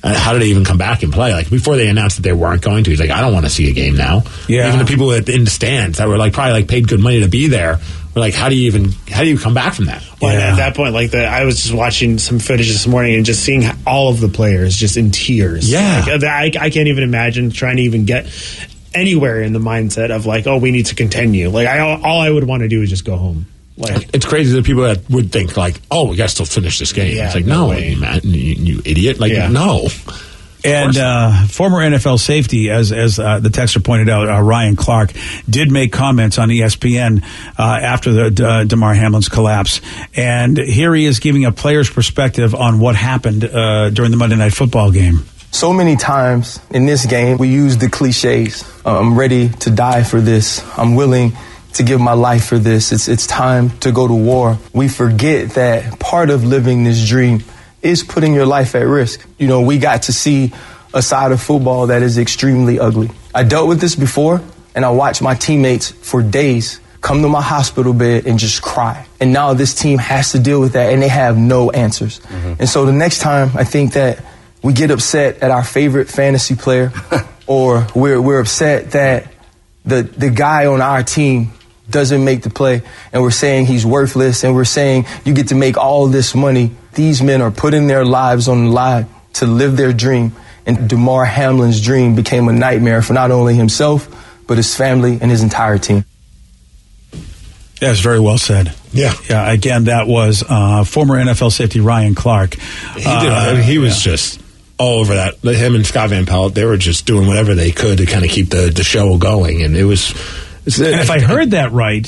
[0.02, 1.32] uh, How did they even come back and play?
[1.32, 3.50] Like before they announced that they weren't going to, he's like, I don't want to
[3.50, 4.22] see a game now.
[4.48, 4.66] Yeah.
[4.68, 7.20] Even the people that in the stands that were like probably like paid good money
[7.20, 7.78] to be there
[8.14, 10.02] were like, how do you even how do you come back from that?
[10.20, 10.50] Well, and Yeah.
[10.52, 13.42] at that point, like the, I was just watching some footage this morning and just
[13.44, 15.70] seeing all of the players just in tears.
[15.70, 16.04] Yeah.
[16.06, 18.26] Like, I, I can't even imagine trying to even get
[18.94, 21.48] anywhere in the mindset of like, oh, we need to continue.
[21.48, 23.46] Like, I all I would want to do is just go home.
[23.76, 26.78] Like, It's crazy that people that would think like, oh, we got to still finish
[26.78, 27.16] this game.
[27.16, 27.94] Yeah, it's like, no no, way.
[27.94, 29.18] man, you, you idiot.
[29.18, 29.48] Like, Yeah.
[29.48, 29.88] no.
[30.64, 35.12] And uh, former NFL safety, as as uh, the texter pointed out, uh, Ryan Clark
[35.50, 37.24] did make comments on ESPN
[37.58, 39.80] uh, after the uh, Damar Hamlin's collapse,
[40.14, 44.37] and here he is giving a player's perspective on what happened uh, during the Monday
[44.37, 45.24] Night Football game.
[45.50, 48.62] So many times in this game, we use the cliches.
[48.87, 50.62] Uh, I'm ready to die for this.
[50.78, 51.32] I'm willing
[51.74, 52.92] to give my life for this.
[52.92, 54.58] It's, it's time to go to war.
[54.72, 57.42] We forget that part of living this dream
[57.82, 59.26] is putting your life at risk.
[59.38, 60.52] You know, we got to see
[60.94, 63.11] a side of football that is extremely ugly.
[63.35, 64.40] I dealt with this before,
[64.74, 69.06] and I watched my teammates for days come to my hospital bed and just cry.
[69.20, 72.20] And now this team has to deal with that, and they have no answers.
[72.20, 72.54] Mm-hmm.
[72.61, 74.24] And so the next time I think that
[74.62, 76.92] we get upset at our favorite fantasy player,
[77.46, 79.26] or we're, we're upset that
[79.85, 81.52] the, the guy on our team
[81.92, 85.55] doesn't make the play, and we're saying he's worthless, and we're saying you get to
[85.55, 86.72] make all this money.
[86.94, 90.35] These men are putting their lives on the line to live their dream.
[90.66, 94.09] And Damar Hamlin's dream became a nightmare for not only himself,
[94.46, 96.05] but his family and his entire team.
[97.81, 98.74] That's very well said.
[98.92, 99.12] Yeah.
[99.28, 99.50] Yeah.
[99.50, 102.55] Again, that was uh, former NFL safety Ryan Clark.
[102.55, 103.09] He did.
[103.09, 104.40] I mean, he was just
[104.78, 105.38] all over that.
[105.38, 108.31] Him and Scott Van Pelt, they were just doing whatever they could to kind of
[108.31, 110.14] keep the, the show going, and it was.
[110.66, 112.07] And if I heard that right,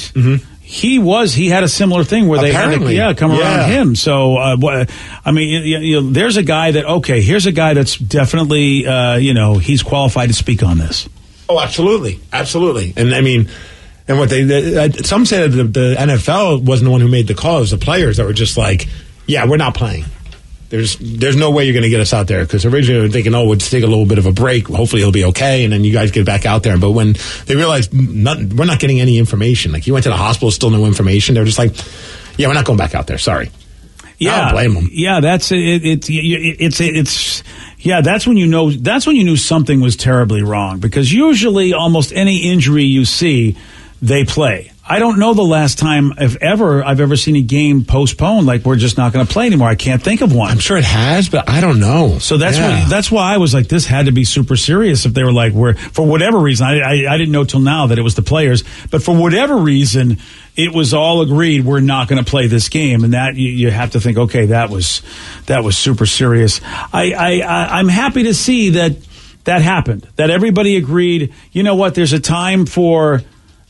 [0.60, 3.94] he was he had a similar thing where they had to, yeah come around him.
[3.96, 4.84] So uh,
[5.24, 7.96] I mean, you, you- you know, there's a guy that okay, here's a guy that's
[7.96, 11.08] definitely uh, you know he's qualified to speak on this.
[11.48, 12.94] Oh, absolutely, absolutely.
[12.96, 13.50] And I mean,
[14.08, 17.08] and what they, they uh, some say that the, the NFL wasn't the one who
[17.08, 18.88] made the call; it was the players that were just like,
[19.26, 20.04] "Yeah, we're not playing."
[20.74, 23.12] There's there's no way you're going to get us out there because originally we were
[23.12, 24.66] thinking, oh, we'll just take a little bit of a break.
[24.66, 26.76] Hopefully, he'll be okay, and then you guys get back out there.
[26.76, 27.14] But when
[27.46, 29.70] they realized nothing, we're not getting any information.
[29.70, 31.36] Like you went to the hospital, still no information.
[31.36, 31.76] They're just like,
[32.36, 33.18] yeah, we're not going back out there.
[33.18, 33.52] Sorry.
[34.18, 34.88] Yeah, I don't blame them.
[34.90, 35.60] Yeah, that's it.
[35.60, 37.44] it, it it's it's
[37.78, 38.00] yeah.
[38.00, 38.72] That's when you know.
[38.72, 43.56] That's when you knew something was terribly wrong because usually almost any injury you see,
[44.02, 44.72] they play.
[44.86, 48.46] I don't know the last time, if ever, I've ever seen a game postponed.
[48.46, 49.68] Like we're just not going to play anymore.
[49.68, 50.50] I can't think of one.
[50.50, 52.18] I'm sure it has, but I don't know.
[52.18, 52.82] So that's Yeah.
[52.82, 55.06] why that's why I was like, this had to be super serious.
[55.06, 57.86] If they were like, we're for whatever reason, I, I I didn't know till now
[57.86, 60.18] that it was the players, but for whatever reason,
[60.54, 63.70] it was all agreed we're not going to play this game, and that you, you
[63.70, 65.00] have to think, okay, that was
[65.46, 66.60] that was super serious.
[66.92, 68.96] I, I, I I'm happy to see that
[69.44, 70.06] that happened.
[70.16, 71.32] That everybody agreed.
[71.52, 71.94] You know what?
[71.94, 73.22] There's a time for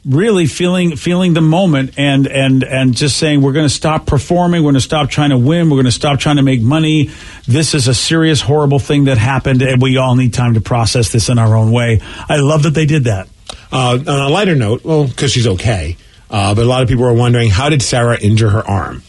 [0.04, 4.62] really feeling feeling the moment and and and just saying we're going to stop performing.
[4.62, 5.70] We're going to stop trying to win.
[5.70, 7.10] We're going to stop trying to make money.
[7.46, 11.12] This is a serious horrible thing that happened and we all need time to process
[11.12, 12.00] this in our own way.
[12.28, 13.28] I love that they did that.
[13.72, 15.96] Uh, on a lighter note, well, because she's okay,
[16.30, 19.02] uh, but a lot of people are wondering how did Sarah injure her arm?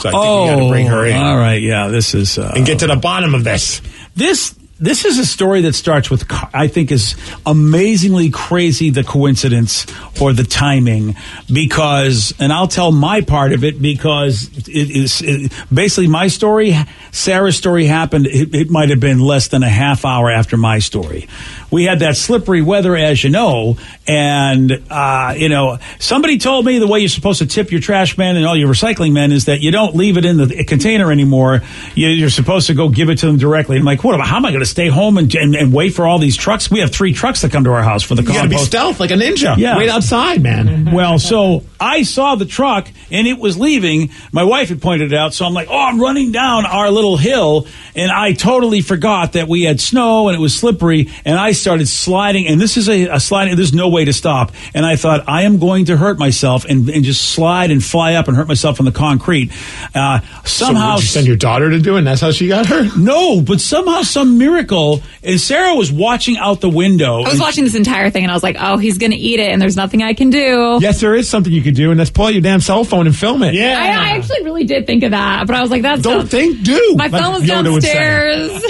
[0.00, 1.16] So I think we got to bring her in.
[1.16, 3.80] All right yeah this is uh, and get to the bottom of this.
[4.14, 9.86] this this is a story that starts with, I think, is amazingly crazy the coincidence
[10.20, 11.16] or the timing
[11.52, 16.74] because, and I'll tell my part of it because it is it, basically my story.
[17.10, 18.26] Sarah's story happened.
[18.26, 21.28] It, it might have been less than a half hour after my story.
[21.70, 26.78] We had that slippery weather, as you know, and uh, you know somebody told me
[26.78, 29.46] the way you're supposed to tip your trash man and all your recycling men is
[29.46, 31.62] that you don't leave it in the container anymore.
[31.94, 33.76] You, you're supposed to go give it to them directly.
[33.76, 34.18] I'm like, what?
[34.20, 36.70] How am I going to stay home and, and, and wait for all these trucks?
[36.70, 38.66] We have three trucks that come to our house for the You gotta be compost.
[38.70, 39.56] stealth like a ninja.
[39.56, 39.76] Yeah.
[39.76, 40.92] Wait outside, man.
[40.92, 44.10] Well, so I saw the truck and it was leaving.
[44.32, 47.16] My wife had pointed it out, so I'm like, oh, I'm running down our little
[47.16, 51.52] hill, and I totally forgot that we had snow and it was slippery, and I
[51.52, 52.46] started sliding.
[52.48, 53.56] And this is a, a sliding.
[53.56, 54.52] There's no way to stop.
[54.74, 58.14] And I thought I am going to hurt myself and, and just slide and fly
[58.14, 59.50] up and hurt myself on the concrete.
[59.94, 62.66] Uh, somehow, so you send your daughter to do it, and that's how she got
[62.66, 62.96] hurt?
[62.96, 67.22] no, but somehow, some miracle, and Sarah was watching out the window.
[67.22, 69.40] I was watching this entire thing and I was like, oh, he's going to eat
[69.40, 70.78] it and there's nothing I can do.
[70.80, 73.06] Yes, there is something you can do, and that's pull out your damn cell phone
[73.06, 73.54] and film it.
[73.54, 73.78] Yeah.
[73.78, 76.26] I, I actually really did think of that, but I was like, that's Don't dumb.
[76.28, 76.94] think, do.
[76.96, 78.62] My Like phone was Yoda downstairs.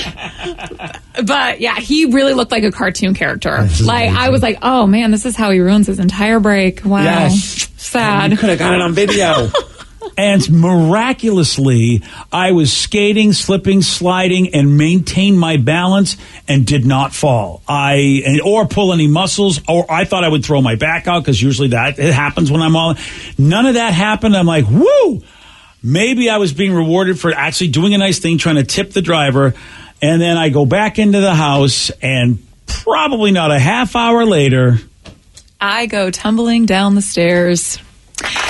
[1.26, 3.62] but yeah, he really looked like a cartoon character.
[3.62, 6.40] This is Like I was like, oh man, this is how he ruins his entire
[6.40, 6.84] break.
[6.84, 7.02] Wow.
[7.02, 7.68] Yes.
[7.76, 8.30] Sad.
[8.30, 9.50] You could have got it on video.
[10.16, 16.16] And miraculously, I was skating, slipping, sliding, and maintained my balance
[16.46, 17.62] and did not fall.
[17.68, 21.40] I or pull any muscles, or I thought I would throw my back out because
[21.40, 22.94] usually that it happens when I'm all.
[23.36, 24.36] None of that happened.
[24.36, 25.22] I'm like, woo!
[25.82, 29.02] Maybe I was being rewarded for actually doing a nice thing, trying to tip the
[29.02, 29.54] driver,
[30.02, 34.78] and then I go back into the house, and probably not a half hour later.
[35.60, 37.78] I go tumbling down the stairs.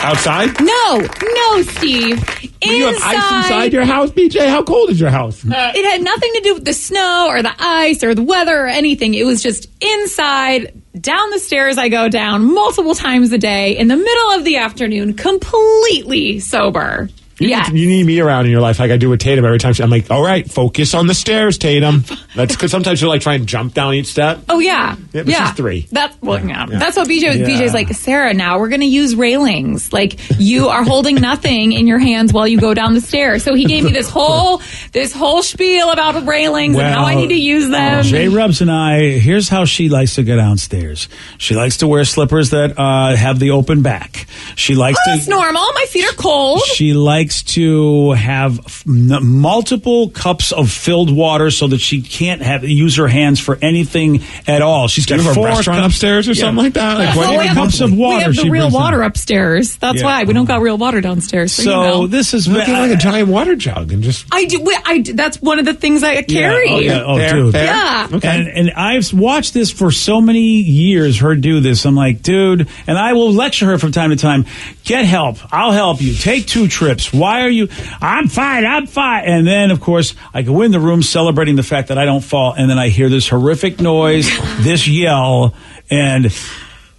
[0.01, 0.61] Outside?
[0.61, 2.25] No, no, Steve.
[2.61, 4.49] Do you have ice inside your house, BJ?
[4.49, 5.45] How cold is your house?
[5.45, 8.67] It had nothing to do with the snow or the ice or the weather or
[8.69, 9.15] anything.
[9.15, 13.89] It was just inside, down the stairs I go down multiple times a day in
[13.89, 17.09] the middle of the afternoon, completely sober.
[17.39, 17.69] You, yeah.
[17.69, 19.73] need, you need me around in your life like I do with Tatum every time.
[19.73, 22.05] She, I'm like, all right, focus on the stairs, Tatum.
[22.35, 24.41] That's because sometimes you're like trying to jump down each step.
[24.49, 25.87] Oh yeah, Yeah, but she's three.
[25.93, 26.67] That's well, yeah.
[26.69, 26.79] Yeah.
[26.79, 27.39] That's what BJ.
[27.39, 27.47] Yeah.
[27.47, 28.35] BJ's like Sarah.
[28.35, 29.93] Now we're going to use railings.
[29.93, 33.45] Like you are holding nothing in your hands while you go down the stairs.
[33.45, 34.61] So he gave me this whole
[34.93, 38.03] this whole spiel about railings and how I need to use them.
[38.03, 41.09] J Rubs and I, here's how she likes to go downstairs.
[41.39, 44.27] She likes to wear slippers that uh, have the open back.
[44.57, 45.63] She likes Oh, that's normal.
[45.75, 46.63] My feet are cold.
[46.63, 52.43] She likes to have f- n- multiple cups of filled water so that she can't
[52.43, 54.89] have use her hands for anything at all.
[54.89, 56.41] She's Do got you a four restaurant cups- upstairs or Yeah.
[56.43, 56.99] something like that?
[56.99, 58.17] Like, Four what do you cups of water.
[58.19, 58.81] we have the real brings in.
[58.81, 59.77] water upstairs.
[59.77, 60.05] That's Yeah.
[60.05, 61.53] why we don't got real water downstairs.
[61.53, 62.07] So, you know.
[62.07, 64.61] this is Look like a giant water jug and just I do.
[64.63, 66.19] wait, I do- that's one of the things I Yeah.
[66.21, 66.71] Oh, carry.
[66.71, 67.03] Oh, yeah.
[67.07, 67.53] Oh, There, dude.
[67.55, 67.65] there.
[67.67, 68.07] Yeah.
[68.13, 68.29] Okay.
[68.29, 71.85] And, and I've watched this for so many years, her do this.
[71.85, 74.45] I'm like, dude, and I will lecture her from time to time.
[74.85, 75.39] Get help.
[75.53, 76.15] I'll help you.
[76.15, 77.13] Take two trips.
[77.19, 77.69] Why are you?
[78.01, 78.65] I'm fine.
[78.65, 79.25] I'm fine.
[79.25, 82.25] And then, of course, I go in the room celebrating the fact that I don't
[82.25, 82.55] fall.
[82.57, 84.29] And then I hear this horrific noise,
[84.61, 85.55] this yell,
[85.91, 86.33] and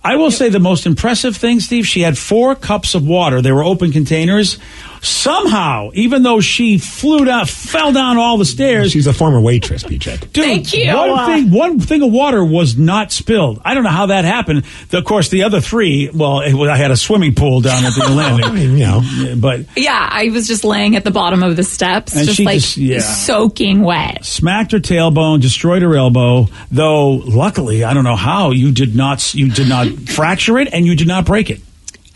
[0.03, 3.41] I will say the most impressive thing, Steve, she had four cups of water.
[3.41, 4.57] They were open containers.
[5.01, 9.83] Somehow, even though she flew down, fell down all the stairs, she's a former waitress,
[9.83, 10.19] BJ.
[10.33, 10.87] Dude, Thank you.
[10.95, 13.61] One uh, thing, one thing of water was not spilled.
[13.63, 14.63] I don't know how that happened.
[14.91, 16.09] Of course, the other three.
[16.13, 19.35] Well, it, I had a swimming pool down at the I landing, mean, you know.
[19.37, 22.45] But Yeah, I was just laying at the bottom of the steps, And just she
[22.45, 22.99] like just- yeah.
[22.99, 24.25] soaking wet.
[24.25, 26.47] smacked her tailbone, destroyed her elbow.
[26.71, 29.33] Though, luckily, I don't know how you did not.
[29.33, 31.61] You did not fracture it, and you did not break it.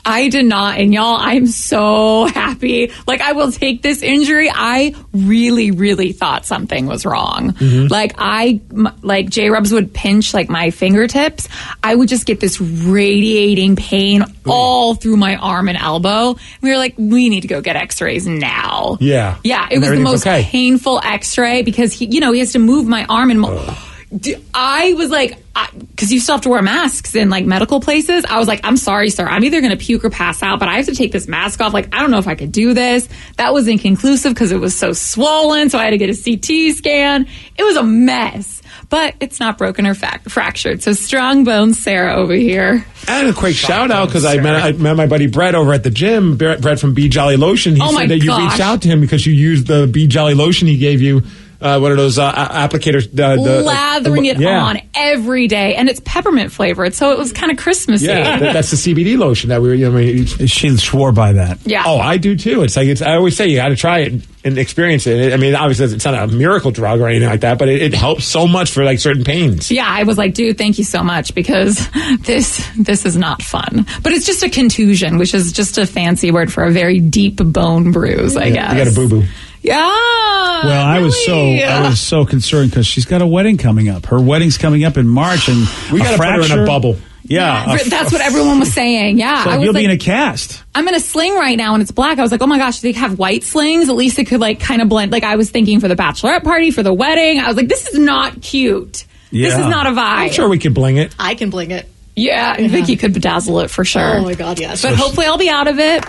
[0.06, 2.92] I did not, and y'all, I'm so happy.
[3.08, 4.50] Like, I will take this injury.
[4.54, 7.52] I really, really thought something was wrong.
[7.54, 7.88] Mm-hmm.
[7.88, 11.48] Like, I, m- like, J Rubs would pinch, like, my fingertips.
[11.82, 16.36] I would just get this radiating pain all through my arm and elbow.
[16.62, 18.98] We were like, we need to go get x rays now.
[19.00, 19.38] Yeah.
[19.44, 20.44] Yeah, it And was the most okay.
[20.44, 23.40] painful x ray because he, you know, he has to move my arm and.
[23.40, 23.76] Mo-
[24.16, 25.38] D- I was like,
[25.80, 28.26] because you still have to wear masks in like medical places.
[28.30, 29.26] I was like, I'm sorry, sir.
[29.26, 31.62] I'm either going to puke or pass out, but I have to take this mask
[31.62, 31.74] off.
[31.74, 33.08] Like, I don't know if I could do this.
[33.38, 35.70] That was inconclusive because it was so swollen.
[35.70, 37.28] So I had to get a CT scan.
[37.58, 40.84] It was a mess, but it's not broken or fac- fractured.
[40.84, 42.86] So strong bones, Sarah over here.
[43.08, 45.84] And a quick shout out because I met I met my buddy Brett over at
[45.84, 46.38] the gym.
[46.38, 47.76] Brett Brett from B Jolly Lotion.
[47.76, 50.08] He Oh my said that you reached out to him because you used the B
[50.08, 51.24] Jolly Lotion he gave you
[51.64, 53.08] uh, one of those uh, applicators.
[53.08, 54.64] Uh, the, lathering it yeah.
[54.64, 58.08] on every day, and it's peppermint flavored, so it was kind of Christmassy.
[58.08, 59.74] Yeah, that, that's the CBD lotion that we were.
[59.74, 61.66] You know, I mean, she swore by that.
[61.66, 61.84] Yeah.
[61.86, 62.64] Oh, I do too.
[62.64, 63.02] It's like it's.
[63.02, 65.32] I always say you got to try it and experience it.
[65.32, 67.94] I mean, obviously it's not a miracle drug or anything like that, but it, it
[67.94, 69.72] helps so much for like certain pains.
[69.72, 71.88] Yeah, I was like, dude, thank you so much because
[72.20, 73.86] this this is not fun.
[74.02, 77.38] But it's just a contusion, which is just a fancy word for a very deep
[77.38, 78.74] bone bruise, I guess.
[78.74, 79.28] You got a boo boo.
[79.64, 79.78] Yeah.
[79.78, 84.06] Well, I was so I was so concerned because she's got a wedding coming up.
[84.08, 86.98] Her wedding's coming up in March, and We gotta put her in a bubble.
[87.26, 89.18] Yeah, a- That's what everyone was saying.
[89.18, 89.46] Yeah.
[89.46, 90.62] So I was you'll like, be in a cast.
[90.76, 92.20] I'm in a sling right now and it's black.
[92.20, 93.88] I was like, oh my gosh, they have white slings.
[93.88, 95.14] At least it could like kind of blend.
[95.14, 97.40] Like I was thinking for the bachelorette party, for the wedding.
[97.40, 99.06] I was like, this is not cute.
[99.32, 99.96] This is not a vibe.
[99.98, 101.16] I'm sure we could bling it.
[101.18, 101.88] I can bling it.
[102.16, 104.18] Yeah, I think you could bedazzle it for sure.
[104.18, 104.82] Oh my God, yes.
[104.84, 106.04] But hopefully I'll be out of it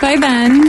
[0.00, 0.68] by then.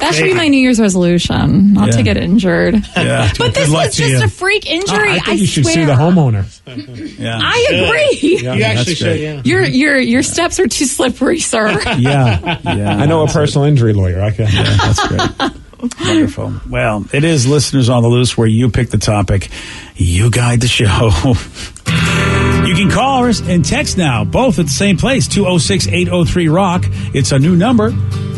[0.00, 2.02] That should be my New Year's resolution, not to Yeah.
[2.02, 2.74] get injured.
[2.96, 3.30] Yeah.
[3.38, 5.10] But this was just a freak oh, injury.
[5.10, 5.74] I I, think you should swear.
[5.74, 6.44] sue the homeowner.
[7.18, 7.38] Yeah.
[7.42, 8.38] I agree.
[8.42, 9.20] Yeah, You actually should, great.
[9.22, 9.42] yeah.
[9.44, 11.70] Your your your steps are too slippery, sir.
[11.98, 12.96] Yeah, yeah.
[12.96, 14.20] I know a personal injury lawyer.
[14.20, 14.46] I can.
[14.52, 15.52] Yeah, that's great.
[15.80, 16.54] Wonderful.
[16.68, 19.48] Well, it is listeners on the loose where you pick the topic,
[19.94, 21.10] you guide the show.
[22.66, 26.84] You can call us and text now, both at the same place, 206 803 Rock.
[27.14, 27.92] It's a new number.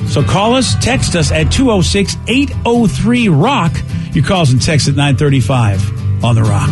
[0.06, 3.72] So call us, text us at 206 803 Rock.
[4.12, 6.68] Your calls and texts at 935 on The Rock.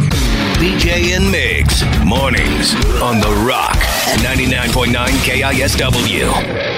[0.59, 3.77] BJ and Migs, mornings on The Rock,
[4.23, 4.93] 99.9
[5.25, 6.78] KISW.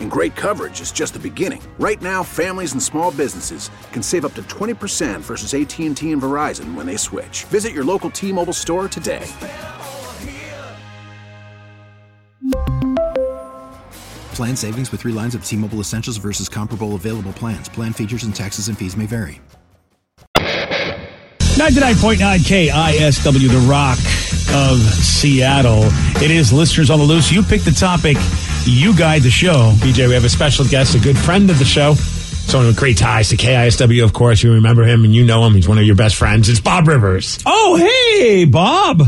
[0.00, 1.62] And great coverage is just the beginning.
[1.78, 6.74] Right now, families and small businesses can save up to 20% versus AT&T and Verizon
[6.74, 7.44] when they switch.
[7.44, 9.24] Visit your local T-Mobile store today.
[14.38, 17.68] Plan savings with three lines of T Mobile Essentials versus comparable available plans.
[17.68, 19.40] Plan features and taxes and fees may vary.
[20.36, 23.98] 99.9 KISW, The Rock
[24.54, 25.82] of Seattle.
[26.22, 27.32] It is listeners on the loose.
[27.32, 28.16] You pick the topic,
[28.70, 29.72] you guide the show.
[29.76, 31.94] BJ, we have a special guest, a good friend of the show.
[31.94, 34.42] Someone with great ties to KISW, of course.
[34.42, 35.54] You remember him and you know him.
[35.54, 36.48] He's one of your best friends.
[36.48, 37.38] It's Bob Rivers.
[37.44, 39.02] Oh, hey, Bob.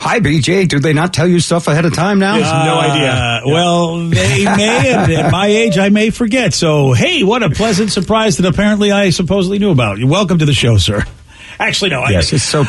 [0.00, 0.68] Hi, BJ.
[0.68, 2.36] Do they not tell you stuff ahead of time now?
[2.36, 3.40] Uh, no idea.
[3.46, 4.92] Well, they may.
[4.92, 6.52] and At my age, I may forget.
[6.54, 9.98] So, hey, what a pleasant surprise that apparently I supposedly knew about.
[9.98, 10.06] You.
[10.06, 11.02] Welcome to the show, sir.
[11.58, 12.02] Actually, no.
[12.02, 12.64] I- Yes, it's so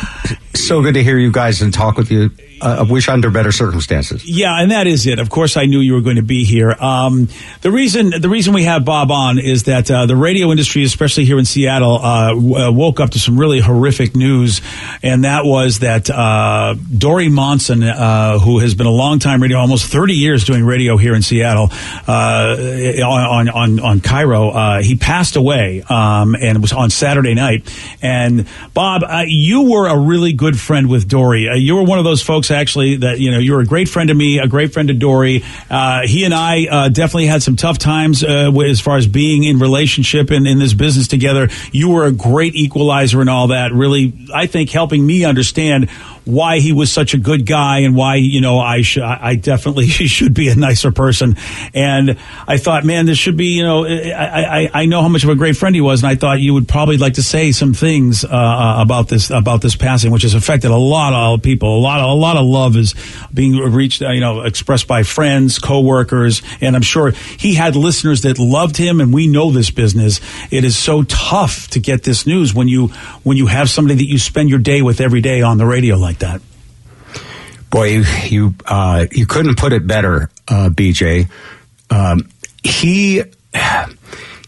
[0.54, 2.30] so good to hear you guys and talk with you.
[2.60, 4.24] Uh, I wish under better circumstances.
[4.28, 5.18] Yeah, and that is it.
[5.18, 6.72] Of course, I knew you were going to be here.
[6.72, 7.28] Um,
[7.62, 11.24] the reason the reason we have Bob on is that uh, the radio industry, especially
[11.24, 14.60] here in Seattle, uh, w- uh, woke up to some really horrific news,
[15.02, 19.58] and that was that uh, Dori Monson, uh, who has been a long time radio,
[19.58, 21.70] almost thirty years doing radio here in Seattle,
[22.06, 22.56] uh,
[23.04, 27.68] on on on KIRO, uh, he passed away, um, and it was on Saturday night.
[28.02, 31.48] And Bob, uh, you were a really good friend with Dori.
[31.48, 33.88] Uh, you were one of those folks actually that you know you were a great
[33.88, 35.44] friend to me, a great friend to Dori.
[35.68, 39.44] Uh, he and I uh, definitely had some tough times uh, as far as being
[39.44, 41.48] in relationship and in this business together.
[41.72, 43.72] You were a great equalizer and all that.
[43.72, 45.88] Really, I think helping me understand
[46.24, 50.34] why he was such a good guy and why you know I I definitely should
[50.34, 51.36] be a nicer person.
[51.74, 55.24] And I thought, man, this should be you know I I, I know how much
[55.24, 57.52] of a great friend he was, and I thought you would probably like to say
[57.52, 61.42] some things uh, uh, about this about this passing, which has affected a lot of
[61.42, 61.78] people.
[61.78, 62.94] A lot of a lot of love is
[63.32, 68.22] being reached, uh, you know, expressed by friends, coworkers, and I'm sure he had listeners
[68.22, 69.00] that loved him.
[69.00, 72.88] And we know this business; it is so tough to get this news when you
[73.22, 75.96] when you have somebody that you spend your day with every day on the radio
[76.18, 76.40] that.
[77.70, 81.30] Boy, you you, uh, you couldn't put it better, uh, BJ.
[81.90, 82.28] Um,
[82.62, 83.22] he,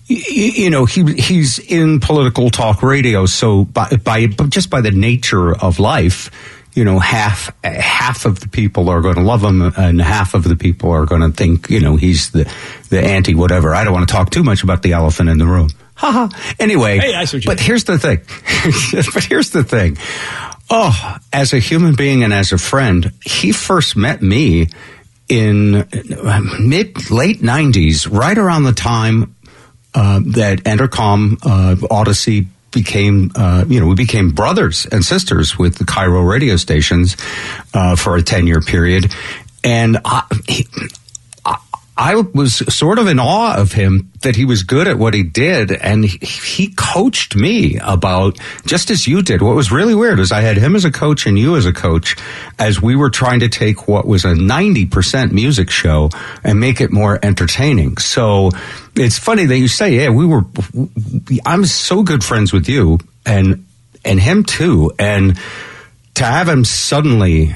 [0.06, 5.56] you, know, he he's in political talk radio, so by, by just by the nature
[5.56, 6.30] of life,
[6.74, 10.44] you know, half half of the people are going to love him, and half of
[10.44, 12.52] the people are going to think, you know, he's the
[12.90, 13.74] the anti whatever.
[13.74, 15.70] I don't want to talk too much about the elephant in the room.
[15.94, 16.36] Haha.
[16.58, 18.18] anyway, Hey, I see what you but here's the thing.
[19.14, 19.98] but here's the thing.
[20.70, 24.68] Oh, as a human being and as a friend, he first met me
[25.28, 29.34] in uh, mid late '90s, right around the time
[29.94, 35.76] uh, that Entercom uh, Odyssey became, uh, you know, we became brothers and sisters with
[35.76, 37.16] the KIRO radio stations
[37.74, 39.14] uh, for a 10 year period.
[39.62, 39.98] And
[42.02, 45.22] I, was sort of in awe of him that he was good at what he
[45.22, 45.70] did.
[45.70, 49.40] And he, he coached me about, just as you did.
[49.40, 51.72] What was really weird is I had him as a coach and you as a
[51.72, 52.16] coach
[52.58, 56.10] as we were trying to take what was a 90% music show
[56.42, 57.98] and make it more entertaining.
[57.98, 58.50] So
[58.96, 60.42] it's funny that you say, yeah, we were,
[61.46, 63.64] I'm so good friends with you and,
[64.04, 64.90] and him too.
[64.98, 65.38] And
[66.14, 67.54] to have him suddenly,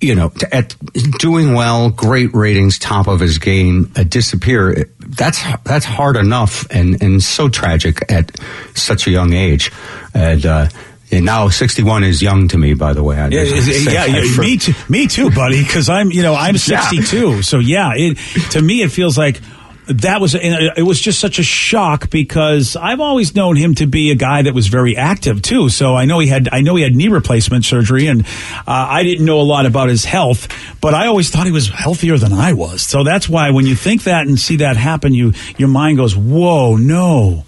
[0.00, 0.76] you know, at
[1.18, 4.90] doing well, great ratings, top of his game, uh, disappear.
[4.98, 8.30] That's that's hard enough, and and so tragic at
[8.74, 9.72] such a young age.
[10.12, 10.68] And, uh,
[11.10, 13.16] and now sixty one is young to me, by the way.
[13.16, 15.62] I Yeah, yeah, yeah, for- me too, me too, buddy.
[15.62, 16.80] Because I'm, you know, I'm Yeah.
[16.90, 17.42] 62.
[17.42, 18.18] So yeah, it
[18.50, 19.40] to me it feels like
[19.88, 24.10] that was it was just such a shock because I've always known him to be
[24.10, 25.68] a guy that was very active too.
[25.68, 28.26] So I know he had I know he had knee replacement surgery, and uh,
[28.66, 30.48] I didn't know a lot about his health,
[30.80, 32.82] but I always thought he was healthier than I was.
[32.82, 36.16] So that's why when you think that and see that happen, you your mind goes,
[36.16, 37.44] "Whoa, no."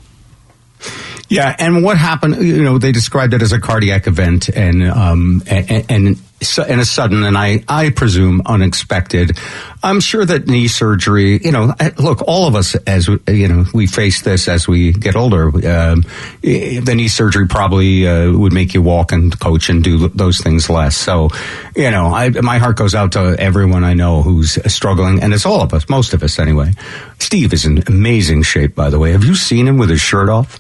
[1.29, 2.37] Yeah, and what happened?
[2.37, 6.85] You know, they described it as a cardiac event, and um, and and, and a
[6.85, 9.37] sudden, and I I presume unexpected.
[9.83, 11.39] I'm sure that knee surgery.
[11.43, 15.17] You know, look, all of us as you know, we face this as we get
[15.17, 15.49] older.
[15.49, 16.05] Um,
[16.43, 20.71] the knee surgery probably uh, would make you walk and coach and do those things
[20.71, 20.97] less.
[20.97, 21.31] So,
[21.75, 25.47] you know, I, my heart goes out to everyone I know who's struggling, and it's
[25.47, 26.73] all of us, most of us anyway.
[27.19, 29.13] Steve is in amazing shape, by the way.
[29.13, 30.59] Have you seen him with his shirt off?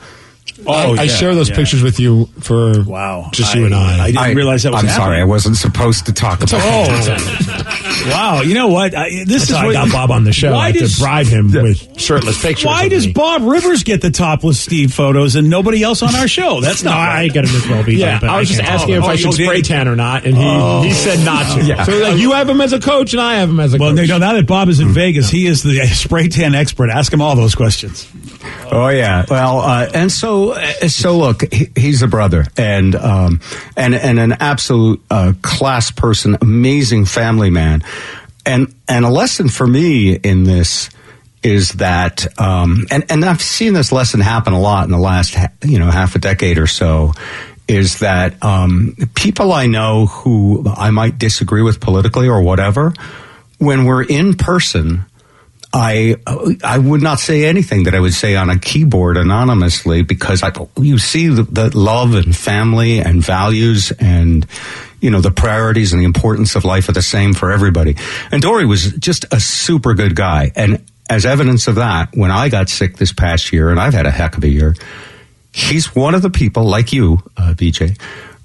[0.68, 4.04] I, I share those pictures with you for wow, just you and I.
[4.04, 5.04] I didn't realize that was I'm happening.
[5.06, 8.40] sorry, I wasn't supposed to talk about Oh, wow!
[8.42, 8.94] You know what?
[8.94, 10.48] I, this That's is how I got Bob on the show.
[10.50, 12.66] I Why had does to bribe him with shirtless pictures.
[12.66, 13.12] Why of does me.
[13.12, 16.60] Bob Rivers get the topless Steve photos and nobody else on our show?
[16.60, 16.98] That's No, not.
[17.00, 17.32] I right.
[17.32, 17.98] get him as well, BJ.
[17.98, 19.88] Yeah, but I was just asking talk if about I should oh, did spray tan
[19.88, 20.82] or not, and he, Oh.
[20.82, 21.64] he said not to.
[21.64, 21.84] Yeah.
[21.84, 23.94] So like, you have him as a coach, and I have him as a Well,
[23.94, 24.08] coach.
[24.08, 26.90] no, now that Bob is in Vegas, he is the spray tan expert.
[26.90, 28.08] Ask him all those questions.
[28.70, 29.24] Oh yeah.
[29.28, 30.52] Well, uh, and so
[30.88, 33.40] so look, he, he's a brother and um,
[33.76, 37.82] and and an absolute uh, class person, amazing family man,
[38.44, 40.90] and and a lesson for me in this
[41.42, 45.36] is that um, and and I've seen this lesson happen a lot in the last
[45.64, 47.12] you know half a decade or so.
[47.66, 52.94] Is that um, people I know who I might disagree with politically or whatever,
[53.58, 55.04] when we're in person,
[55.72, 56.16] I
[56.64, 60.50] I would not say anything that I would say on a keyboard anonymously because I
[60.80, 64.46] you see the, the love and family and values and
[65.00, 67.96] you know the priorities and the importance of life are the same for everybody.
[68.32, 72.48] And Dori was just a super good guy, and as evidence of that, when I
[72.48, 74.74] got sick this past year, and I've had a heck of a year,
[75.52, 77.98] he's one of the people like you, uh, BJ.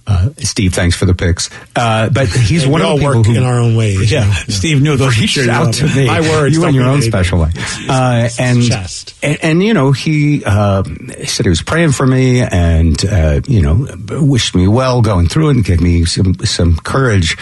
[0.06, 1.50] Uh, Steve, thanks for the picks.
[1.76, 4.12] Uh, but he's one of the people work who in our own ways.
[4.12, 4.34] Yeah, you know.
[4.50, 5.18] Steve knew those.
[5.18, 6.08] reached out to me.
[6.08, 7.52] My words you in your own special way.
[7.88, 9.16] Uh, and, chest.
[9.24, 10.84] and and you know he uh,
[11.26, 15.50] said he was praying for me and uh, you know wished me well going through
[15.50, 17.38] it and gave me some some courage.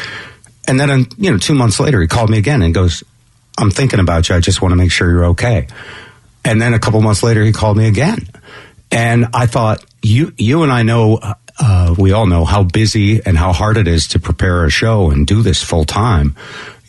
[0.68, 3.04] And then um, you know two months later he called me again and goes,
[3.58, 4.36] "I'm thinking about you.
[4.36, 5.68] I just want to make sure you're okay."
[6.46, 8.28] And then a couple months later he called me again,
[8.92, 11.20] and I thought you you and I know.
[11.60, 15.10] Uh, we all know how busy and how hard it is to prepare a show
[15.12, 16.36] and do this full time.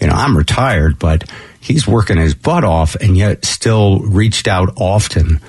[0.00, 1.28] You know, I'm retired, but
[1.60, 5.40] he's working his butt off and yet still reached out often.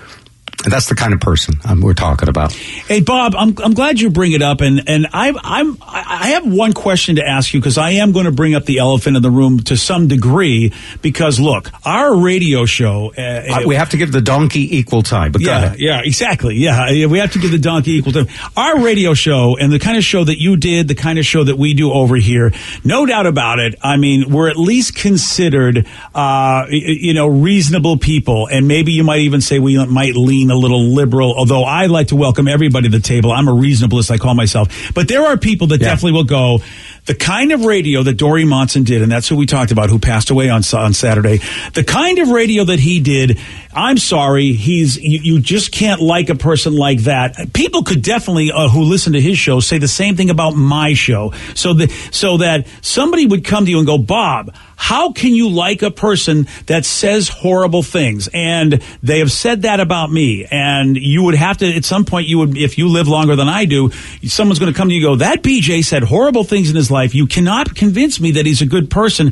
[0.65, 2.53] That's the kind of person um, we're talking about.
[2.53, 6.45] Hey Bob, I'm I'm glad you bring it up, and and I I'm I have
[6.45, 9.23] one question to ask you because I am going to bring up the elephant in
[9.23, 13.97] the room to some degree because look, our radio show uh, Uh, we have to
[13.97, 15.33] give the donkey equal time.
[15.33, 15.79] But go yeah, ahead.
[15.79, 16.55] yeah, exactly.
[16.55, 18.27] Yeah, Yeah, we have to give the donkey equal time.
[18.55, 21.43] Our radio show and the kind of show that you did, the kind of show
[21.43, 22.53] that we do over here,
[22.85, 23.75] no doubt about it.
[23.81, 25.85] I mean, we're at least considered,
[26.15, 30.55] uh, you know, reasonable people, and maybe you might even say we might lean a
[30.55, 31.33] little liberal.
[31.37, 33.31] Although I like to welcome everybody to the table.
[33.31, 34.93] I'm a reasonableist, I call myself.
[34.93, 36.59] But there are people that definitely will go.
[37.05, 39.99] The kind of radio that Dori Monson did, and that's who we talked about, who
[39.99, 41.41] passed away on on Saturday.
[41.73, 43.39] The kind of radio that he did,
[43.73, 47.51] I'm sorry, he's you, you just can't like a person like that.
[47.53, 50.93] People could definitely, uh, who listen to his show, say the same thing about my
[50.93, 51.33] show.
[51.55, 54.55] So that so that somebody would come to you and go, Bob.
[54.75, 58.29] How can you like a person that says horrible things?
[58.33, 60.45] And they have said that about me.
[60.49, 63.47] And you would have to, at some point, you would, if you live longer than
[63.47, 63.91] I do,
[64.23, 66.91] someone's going to come to you and go, that BJ said horrible things in his
[66.91, 67.15] life.
[67.15, 69.31] You cannot convince me that he's a good person.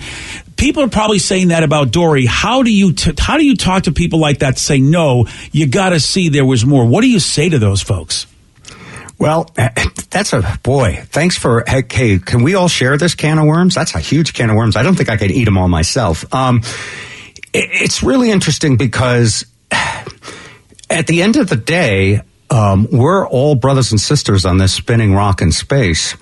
[0.57, 2.25] People are probably saying that about Dori.
[2.25, 4.57] How do you, t- how do you talk to people like that?
[4.57, 6.85] Say, no, you got to see there was more.
[6.85, 8.27] What do you say to those folks?
[9.21, 9.51] Well,
[10.09, 11.03] that's a boy.
[11.09, 13.75] Thanks for hey, Can we all share this can of worms?
[13.75, 14.75] That's a huge can of worms.
[14.75, 16.25] I don't think I could eat them all myself.
[16.33, 16.61] Um,
[17.53, 19.45] it, it's really interesting because
[20.89, 25.13] at the end of the day, um, we're all brothers and sisters on this spinning
[25.13, 26.15] rock in space.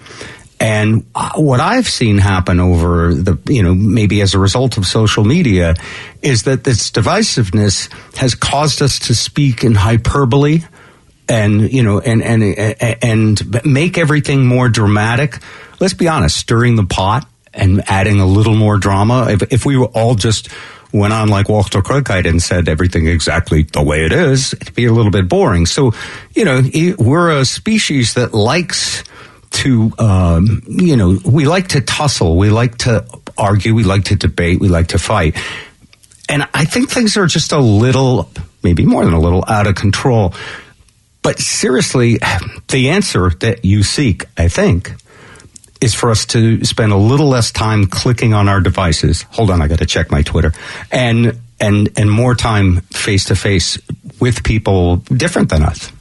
[0.59, 4.85] And uh, what I've seen happen over the, you know, maybe as a result of
[4.85, 5.75] social media
[6.21, 10.63] is that this divisiveness has caused us to speak in hyperbole
[11.29, 12.43] and, you know, and, and,
[13.03, 15.37] and make everything more dramatic.
[15.79, 19.27] Let's be honest, stirring the pot and adding a little more drama.
[19.29, 20.49] If, if we were all just
[20.91, 24.85] went on like Walter Cronkite and said everything exactly the way it is, it'd be
[24.85, 25.67] a little bit boring.
[25.67, 25.93] So,
[26.33, 26.63] you know,
[26.97, 29.03] we're a species that likes
[29.51, 33.05] to, um, you know, we like to tussle, we like to
[33.37, 35.37] argue, we like to debate, we like to fight.
[36.27, 38.29] And I think things are just a little,
[38.63, 40.33] maybe more than a little, out of control.
[41.21, 42.17] But seriously,
[42.69, 44.93] the answer that you seek, I think,
[45.81, 49.23] is for us to spend a little less time clicking on our devices.
[49.31, 50.53] Hold on, I got to check my Twitter.
[50.91, 53.77] And and and more time face to face
[54.19, 55.91] with people different than us.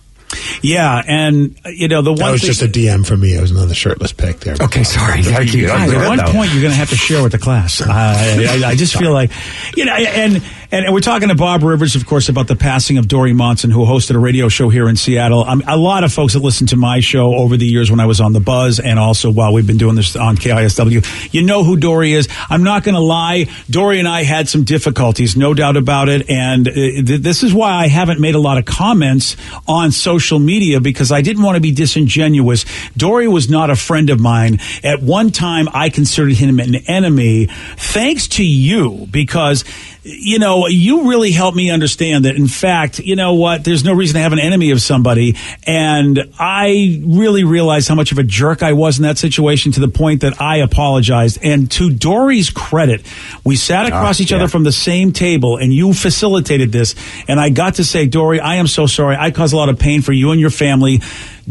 [0.63, 3.35] Yeah, and uh, you know the That one was thing, just a DM for me.
[3.35, 4.57] It was another shirtless pic there.
[4.61, 5.21] Okay, sorry.
[5.21, 6.33] You gotta keep Guys, at one though.
[6.33, 7.81] point, you're going to have to share with the class.
[7.89, 9.31] Uh, I, I, I just feel like,
[9.75, 13.09] you know, and, and we're talking to Bob Rivers, of course, about the passing of
[13.09, 15.45] Dori Monson, who hosted a radio show here in Seattle.
[15.45, 18.07] Um, a lot of folks that listen to my show over the years when I
[18.07, 21.65] was on the Buzz, and also while we've been doing this on KISW, you know
[21.65, 22.29] who Dori is.
[22.51, 23.47] I'm not going to lie.
[23.71, 27.55] Dori and I had some difficulties, no doubt about it, and uh, th- this is
[27.55, 31.55] why I haven't made a lot of comments on social media because I didn't want
[31.57, 32.67] to be disingenuous.
[32.95, 34.59] Dori was not a friend of mine.
[34.85, 37.47] At one time, I considered him an enemy.
[37.77, 39.65] Thanks to you, because
[40.03, 43.93] you know, you really helped me understand that, in fact, you know what, there's no
[43.93, 45.37] reason to have an enemy of somebody.
[45.65, 49.81] And I really realized how much of a jerk I was in that situation to
[49.81, 51.39] the point that I apologized.
[51.43, 53.03] And to Dori's credit,
[53.45, 54.39] we sat across Ah, each yeah.
[54.39, 56.95] other from the same table and you facilitated this.
[57.27, 59.17] And I got to say, Dori, I am so sorry.
[59.19, 61.01] I caused a lot of pain for you and your family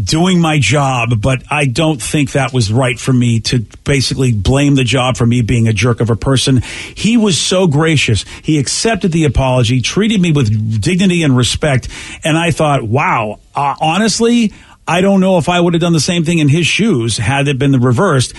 [0.04, 4.76] doing my job, but I don't think that was right for me to basically blame
[4.76, 6.62] the job for me being a jerk of a person.
[6.96, 8.24] He was so gracious.
[8.44, 11.88] He accepted the apology, treated me with dignity and respect.
[12.24, 14.54] And I thought, wow, uh, honestly,
[14.88, 17.48] I don't know if I would have done the same thing in his shoes had
[17.48, 18.34] it been the reversed.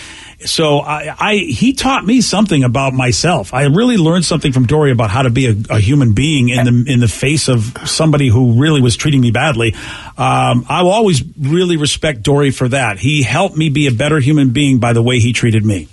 [0.45, 3.53] So I, I he taught me something about myself.
[3.53, 6.65] I really learned something from Dori about how to be a, a human being in
[6.65, 9.75] the in the face of somebody who really was treating me badly.
[10.17, 12.99] Um, I will always really respect Dori for that.
[12.99, 15.89] He helped me be a better human being by the way he treated me.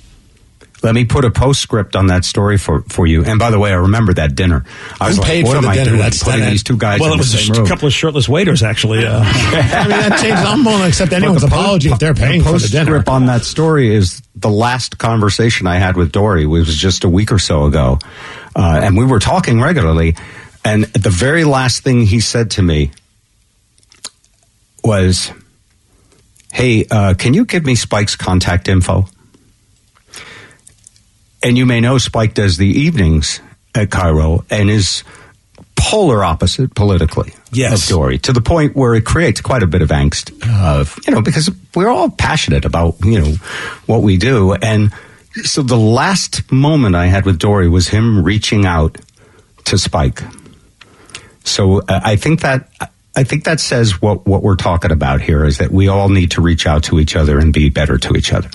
[0.85, 3.25] Let me put a postscript on that story for, for you.
[3.25, 4.63] And by the way, I remember that dinner.
[5.01, 5.85] I was Who like, paid what for am the I dinner?
[5.89, 7.65] doing That's- putting that- these two guys well, in it the was same just room?
[7.65, 9.03] a couple of shirtless waiters, actually.
[9.05, 10.45] Uh, I mean, that changes.
[10.45, 12.85] I'm willing to accept anyone's the apology if they're paying the for the dinner.
[12.85, 17.03] postscript on that story is the last conversation I had with Dori It was just
[17.03, 17.97] a week or so ago,
[18.55, 20.15] uh, and we were talking regularly.
[20.63, 22.91] And the very last thing he said to me
[24.83, 25.31] was,
[26.51, 29.07] "Hey, uh, can you give me Spike's contact info?"
[31.45, 33.39] And you may know Spike does the evenings
[33.75, 35.03] at KIRO and is
[35.75, 37.83] polar opposite politically Yes.
[37.83, 40.31] of Dori to the point where it creates quite a bit of angst
[40.73, 43.33] of you know because we're all passionate about you know
[43.85, 44.91] what we do and
[45.43, 48.97] so the last moment I had with Dori was him reaching out
[49.65, 50.23] to Spike
[51.43, 52.69] so uh, I think that
[53.15, 56.31] I think that says what, what we're talking about here is that we all need
[56.31, 58.49] to reach out to each other and be better to each other.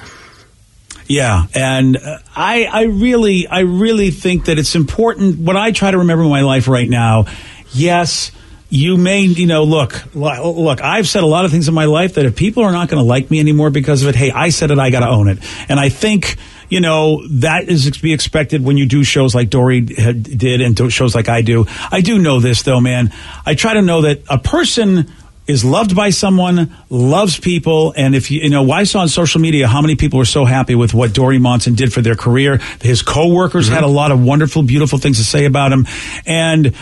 [1.10, 5.40] Yeah, and uh, I, I really, I really think that it's important.
[5.40, 7.24] What I try to remember in my life right now,
[7.72, 8.30] yes,
[8.68, 10.80] you may, you know, look, look.
[10.80, 13.02] I've said a lot of things in my life that if people are not going
[13.02, 15.26] to like me anymore because of it, hey, I said it, I got to own
[15.26, 15.38] it.
[15.68, 16.36] And I think,
[16.68, 20.92] you know, that is to be expected when you do shows like Dori did and
[20.92, 21.66] shows like I do.
[21.90, 23.12] I do know this though, man.
[23.44, 25.10] I try to know that a person
[25.50, 29.40] is loved by someone, loves people, and if you, you know, I saw on social
[29.40, 32.58] media how many people were so happy with what Dori Monson did for their career.
[32.80, 33.74] His coworkers mm-hmm.
[33.74, 35.86] had a lot of wonderful, beautiful things to say about him,
[36.24, 36.74] and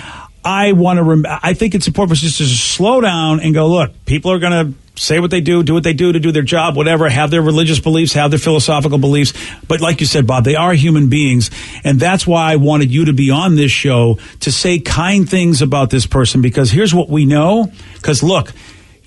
[0.45, 1.03] I want to.
[1.03, 3.67] Rem- I think it's important for us just to slow down and go.
[3.67, 6.33] Look, people are going to say what they do, do what they do to do
[6.33, 7.09] their job, whatever.
[7.09, 9.33] Have their religious beliefs, have their philosophical beliefs.
[9.67, 11.51] But like you said, Bob, they are human beings,
[11.85, 15.63] and that's why I wanted you to be on this show to say kind things
[15.63, 16.43] about this person.
[16.43, 17.73] Because here's what we know.
[17.95, 18.53] Because look.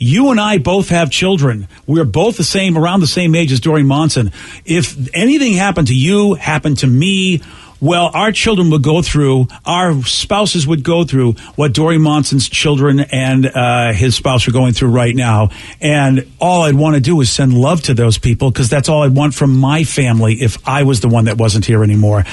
[0.03, 1.67] You and I both have children.
[1.85, 4.31] We're both the same, around the same age as Dori Monson.
[4.65, 7.43] If anything happened to you, happened to me,
[7.81, 12.99] well, our children would go through, our spouses would go through what Dori Monson's children
[12.99, 15.49] and uh, his spouse are going through right now.
[15.81, 19.01] And all I'd want to do is send love to those people because that's all
[19.03, 22.23] I'd want from my family if I was the one that wasn't here anymore.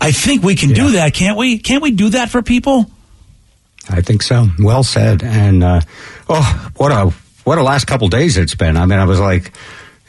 [0.00, 1.58] I think we can do that, can't we?
[1.58, 2.90] Can't we do that for people?
[3.90, 4.46] I think so.
[4.60, 5.24] Well said.
[5.24, 5.80] And uh,
[6.28, 7.12] oh, what a
[7.44, 8.76] what a last couple days it's been.
[8.76, 9.52] I mean, I was like,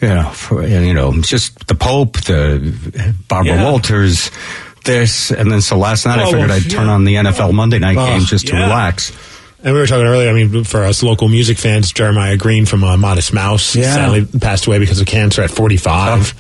[0.02, 3.64] you know, for, you know, just the Pope, the Barbara Yeah.
[3.64, 4.30] Walters,
[4.84, 7.54] this, and then so last night I Oh, figured well, I'd turn on the NFL
[7.54, 8.64] Monday night Oh, game just to yeah.
[8.64, 9.12] relax.
[9.64, 10.30] And we were talking earlier.
[10.30, 13.94] I mean, for us local music fans, Jeremiah Green from uh, Modest Mouse Yeah.
[13.94, 16.34] sadly passed away because of cancer at 45.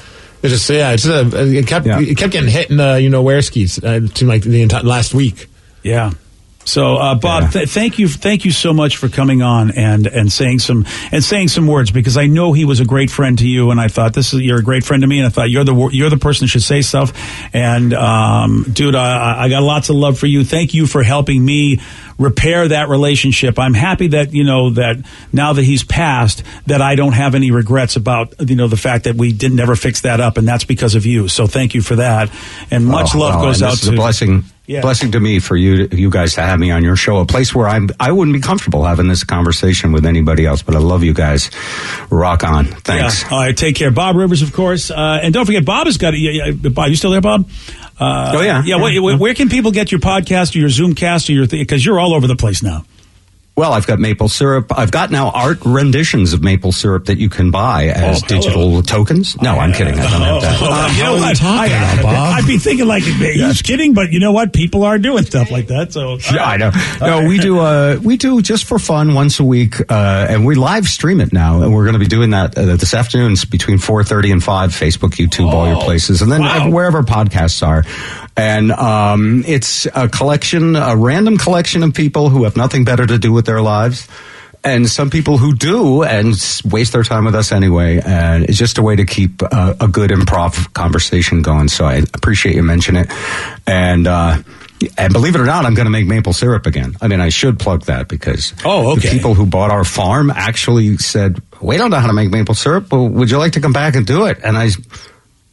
[0.43, 3.21] It's just yeah, it's uh, it kept it kept getting hit in the you know
[3.21, 3.81] wear skis.
[3.81, 5.47] Uh, it seemed like the entire last week.
[5.83, 6.11] Yeah.
[6.65, 10.31] So, uh, Bob, th- thank you, thank you so much for coming on and and
[10.31, 13.47] saying some and saying some words because I know he was a great friend to
[13.47, 15.49] you, and I thought this is you're a great friend to me, and I thought
[15.49, 17.13] you're the you're the person that should say stuff.
[17.53, 20.43] And um, dude, I, I got lots of love for you.
[20.43, 21.79] Thank you for helping me
[22.17, 23.59] repair that relationship.
[23.59, 24.97] I'm happy that you know that
[25.31, 29.03] now that he's passed, that I don't have any regrets about you know the fact
[29.05, 31.27] that we didn't ever fix that up, and that's because of you.
[31.27, 32.31] So thank you for that,
[32.71, 34.45] and much Oh, love well, goes out to a blessing.
[34.65, 34.79] Yeah.
[34.79, 37.53] Blessing to me for you, you guys to have me on your show, a place
[37.53, 37.89] where I'm.
[37.99, 41.51] I wouldn't be comfortable having this conversation with anybody else, but I love you guys.
[42.09, 42.65] Rock on.
[42.67, 43.23] Thanks.
[43.23, 43.29] Yeah.
[43.31, 43.91] All right, take care.
[43.91, 44.89] Bob Rivers, of course.
[44.89, 46.13] Uh, and don't forget, Bob has got.
[46.17, 47.49] Yeah, yeah, Bob, you still there, Bob?
[47.99, 48.63] Uh, Oh, yeah.
[48.65, 48.77] yeah.
[48.81, 51.59] Where, where can people get your podcast or your Zoomcast or your thing?
[51.59, 52.85] Because you're all over the place now.
[53.55, 54.71] Well, I've got maple syrup.
[54.75, 58.81] I've got now art renditions of maple syrup that you can buy as Oh, digital
[58.81, 59.39] tokens.
[59.43, 59.93] No, I'm kidding.
[59.93, 60.59] I don't have that.
[60.73, 61.39] Uh, you know what?
[61.43, 64.53] I, would be thinking like he's kidding, but you know what?
[64.53, 65.93] People are doing stuff like that.
[65.93, 66.71] So Yeah, I know.
[66.99, 67.59] No, we do.
[67.59, 71.31] Uh, we do just for fun once a week, uh, and we live stream it
[71.31, 74.43] now, and we're going to be doing that uh, this afternoon between four thirty and
[74.43, 74.71] five.
[74.71, 77.83] Facebook, YouTube, all your places, and then wherever podcasts are.
[78.35, 83.17] And um, it's a collection, a random collection of people who have nothing better to
[83.17, 84.07] do with their lives.
[84.65, 87.99] And some people who do and waste their time with us anyway.
[88.03, 91.67] And it's just a way to keep uh, a good improv conversation going.
[91.67, 93.11] So I appreciate you mentioning it.
[93.67, 94.37] And, uh,
[94.97, 96.95] and believe it or not, I'm going to make maple syrup again.
[97.01, 99.09] I mean, I should plug that because Oh, okay.
[99.09, 102.53] the people who bought our farm actually said, "We don't know how to make maple
[102.55, 102.89] syrup.
[102.89, 104.71] But would you like to come back and do it?" And I,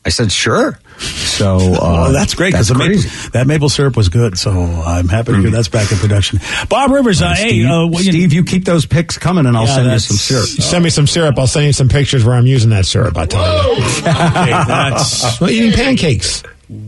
[0.04, 4.08] I said, "Sure." So uh, well, that's great because that's maple, that maple syrup was
[4.08, 4.38] good.
[4.38, 6.40] So I'm happy to hear that's back in production.
[6.68, 9.56] Bob Rivers, uh, hey, Steve, uh, well, you- Steve, you keep those pics coming, and
[9.56, 10.48] I'll Yeah, send you some syrup.
[10.56, 11.38] You send me some syrup.
[11.38, 13.16] I'll send you some pictures where I'm using that syrup.
[13.16, 13.82] I tell you.
[14.00, 16.42] Okay, that's well, eating pancakes.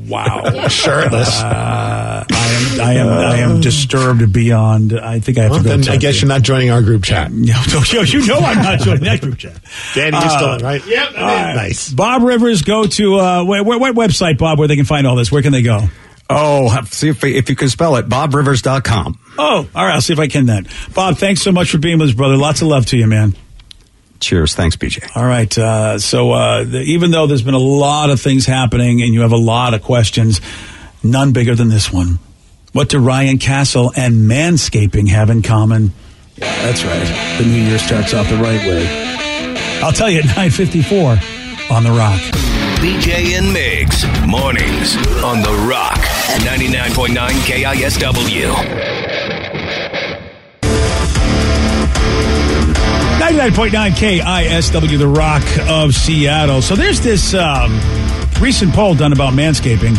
[0.09, 0.69] Wow.
[0.69, 1.41] Shirtless.
[1.43, 2.37] Uh, I
[2.75, 4.93] am, I am, I am disturbed beyond.
[4.99, 5.77] I think I have Well, to go.
[5.77, 7.31] then I guess to- you're not joining our group chat.
[7.73, 9.57] No, no, you know I'm not joining that group chat.
[9.95, 10.87] Danny, you're still in, right?
[10.87, 11.13] Yep.
[11.15, 11.91] Nice.
[11.93, 15.17] Bob Rivers, go to uh, where, where, what website, Bob, where they can find all
[15.17, 15.33] this?
[15.33, 15.81] Where can they go?
[16.31, 18.09] Oh, see if, if you can spell it.
[18.09, 19.19] BobRivers.com.
[19.39, 19.95] Oh, all right.
[19.95, 20.67] I'll see if I can then.
[20.95, 22.37] Bob, thanks so much for being with us, brother.
[22.37, 23.35] Lots of love to you, man.
[24.23, 24.55] Cheers.
[24.55, 25.17] Thanks, BJ.
[25.17, 25.57] All right.
[25.59, 29.23] Uh, so uh, the, even though there's been a lot of things happening and you
[29.23, 30.41] have a lot of questions,
[31.03, 32.21] none bigger than this one.
[32.73, 35.93] What do Ryan Castle and manscaping have in common?
[36.37, 37.39] Yeah, that's right.
[37.39, 38.87] The new year starts off the right way.
[39.83, 41.19] I'll tell you at 954
[41.75, 42.21] on The Rock.
[42.81, 45.99] BJ and Migs, mornings on The Rock,
[46.45, 47.15] 99.9
[47.45, 49.12] KISW.
[53.21, 56.63] 99.9 KISW, The Rock of Seattle.
[56.63, 57.81] So there's this um,
[58.41, 59.97] recent poll done about manscaping,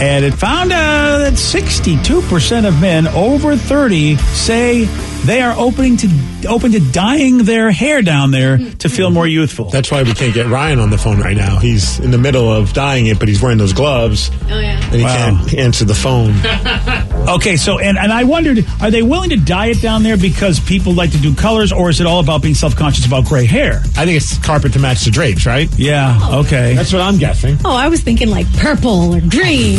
[0.00, 4.86] and it found uh, that 62% of men over 30 say
[5.24, 6.08] they are opening to
[6.48, 9.70] open to dyeing their hair down there to feel more youthful.
[9.70, 11.58] That's why we can't get Ryan on the phone right now.
[11.58, 14.30] He's in the middle of dyeing it, but he's wearing those gloves.
[14.50, 14.80] Oh yeah.
[14.84, 15.16] And he Wow.
[15.44, 16.34] can't answer the phone.
[17.22, 20.58] Okay, so and, and I wondered, are they willing to dye it down there because
[20.58, 23.46] people like to do colors, or is it all about being self conscious about gray
[23.46, 23.74] hair?
[23.96, 25.68] I think it's carpet to match the drapes, right?
[25.78, 26.18] Yeah.
[26.40, 26.74] Okay.
[26.74, 27.58] That's what I'm guessing.
[27.64, 29.78] Oh, I was thinking like purple or green.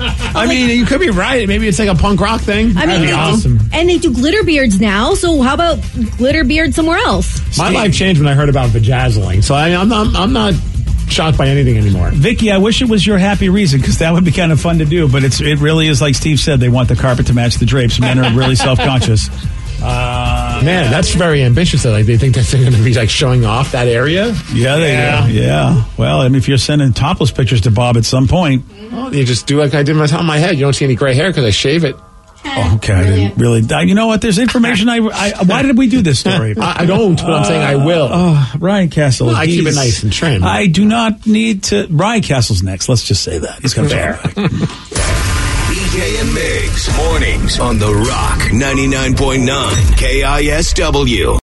[0.00, 1.46] I mean, you could be right.
[1.48, 2.76] Maybe it's like a punk rock thing.
[2.76, 3.58] I mean, That'd be they do- awesome.
[3.72, 5.14] and they do glitter beards now.
[5.14, 5.78] So how about
[6.16, 7.58] glitter beard somewhere else?
[7.58, 9.42] My life changed when I heard about vajazzling.
[9.42, 10.14] So I, I'm not.
[10.14, 10.54] I'm not
[11.08, 12.10] shocked by anything anymore.
[12.12, 14.78] Vicky, I wish it was your happy reason because that would be kind of fun
[14.78, 15.08] to do.
[15.08, 16.60] But it's it really is like Steve said.
[16.60, 17.98] They want the carpet to match the drapes.
[17.98, 19.28] Men are really self conscious.
[19.82, 20.27] Uh,
[20.58, 21.82] Uh, Man, that's very ambitious.
[21.84, 24.34] That like they think that they're going to be like showing off that area.
[24.52, 25.26] yeah, they Yeah.
[25.26, 25.42] yeah.
[25.76, 25.84] yeah.
[25.96, 29.24] Well, I mean, if you're sending topless pictures to Bob at some point, Oh, you
[29.24, 30.54] just do like I did on my top of my head.
[30.56, 31.94] You don't see any gray hair because I shave it.
[32.44, 33.62] oh, okay, I didn't really.
[33.72, 34.20] I- You know what?
[34.20, 34.88] There's information.
[34.88, 36.54] I, I why did we do this story?
[36.60, 38.08] I, I don't, but I'm saying I will.
[38.12, 39.26] Oh, Ryan Castle.
[39.28, 40.42] Well, I keep it he's- nice and trim.
[40.44, 41.86] I do not need to.
[41.90, 42.88] Ryan Castle's next.
[42.88, 45.24] Let's just say that he's going to Fair.
[45.98, 46.96] BJ and Migs.
[46.96, 49.48] Mornings on The Rock 99.9
[49.96, 51.38] KISW.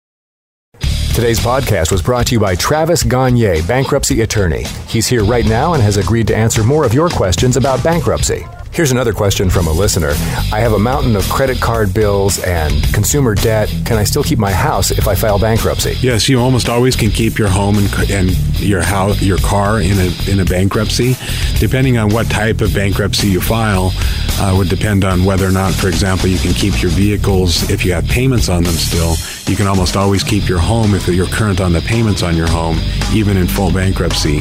[1.14, 4.64] Today's podcast was brought to you by Travis Gagne, bankruptcy attorney.
[4.88, 8.44] He's here right now and has agreed to answer more of your questions about bankruptcy.
[8.72, 10.10] Here's another question from a listener.
[10.52, 13.68] I have a mountain of credit card bills and consumer debt.
[13.84, 15.96] Can I still keep my house if I file bankruptcy?
[16.00, 19.98] Yes, you almost always can keep your home and, and your house, your car in
[19.98, 21.16] a in a bankruptcy.
[21.58, 23.90] Depending on what type of bankruptcy you file,
[24.38, 27.84] uh, would depend on whether or not, for example, you can keep your vehicles if
[27.84, 29.16] you have payments on them still.
[29.46, 32.48] You can almost always keep your home if you're current on the payments on your
[32.48, 32.78] home,
[33.12, 34.40] even in full bankruptcy.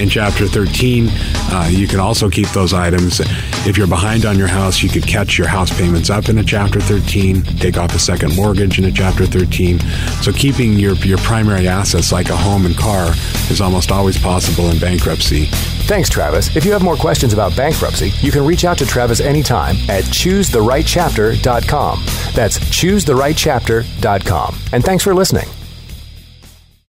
[0.00, 3.20] In Chapter 13, uh, you can also keep those items.
[3.66, 6.44] If you're behind on your house, you could catch your house payments up in a
[6.44, 9.80] Chapter 13, take off a second mortgage in a Chapter 13.
[10.22, 13.12] So keeping your, your primary assets like a home and car
[13.50, 15.48] is almost always possible in bankruptcy.
[15.86, 16.56] Thanks, Travis.
[16.56, 20.02] If you have more questions about bankruptcy, you can reach out to Travis anytime at
[20.02, 22.02] choosetherightchapter.com.
[22.34, 24.56] That's choosetherightchapter.com.
[24.72, 25.46] And thanks for listening.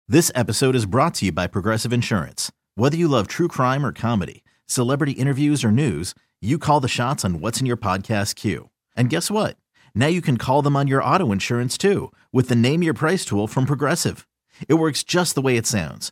[0.09, 2.51] This episode is brought to you by Progressive Insurance.
[2.75, 7.23] Whether you love true crime or comedy, celebrity interviews or news, you call the shots
[7.23, 8.71] on what's in your podcast queue.
[8.97, 9.55] And guess what?
[9.95, 13.23] Now you can call them on your auto insurance too with the Name Your Price
[13.23, 14.27] tool from Progressive.
[14.67, 16.11] It works just the way it sounds.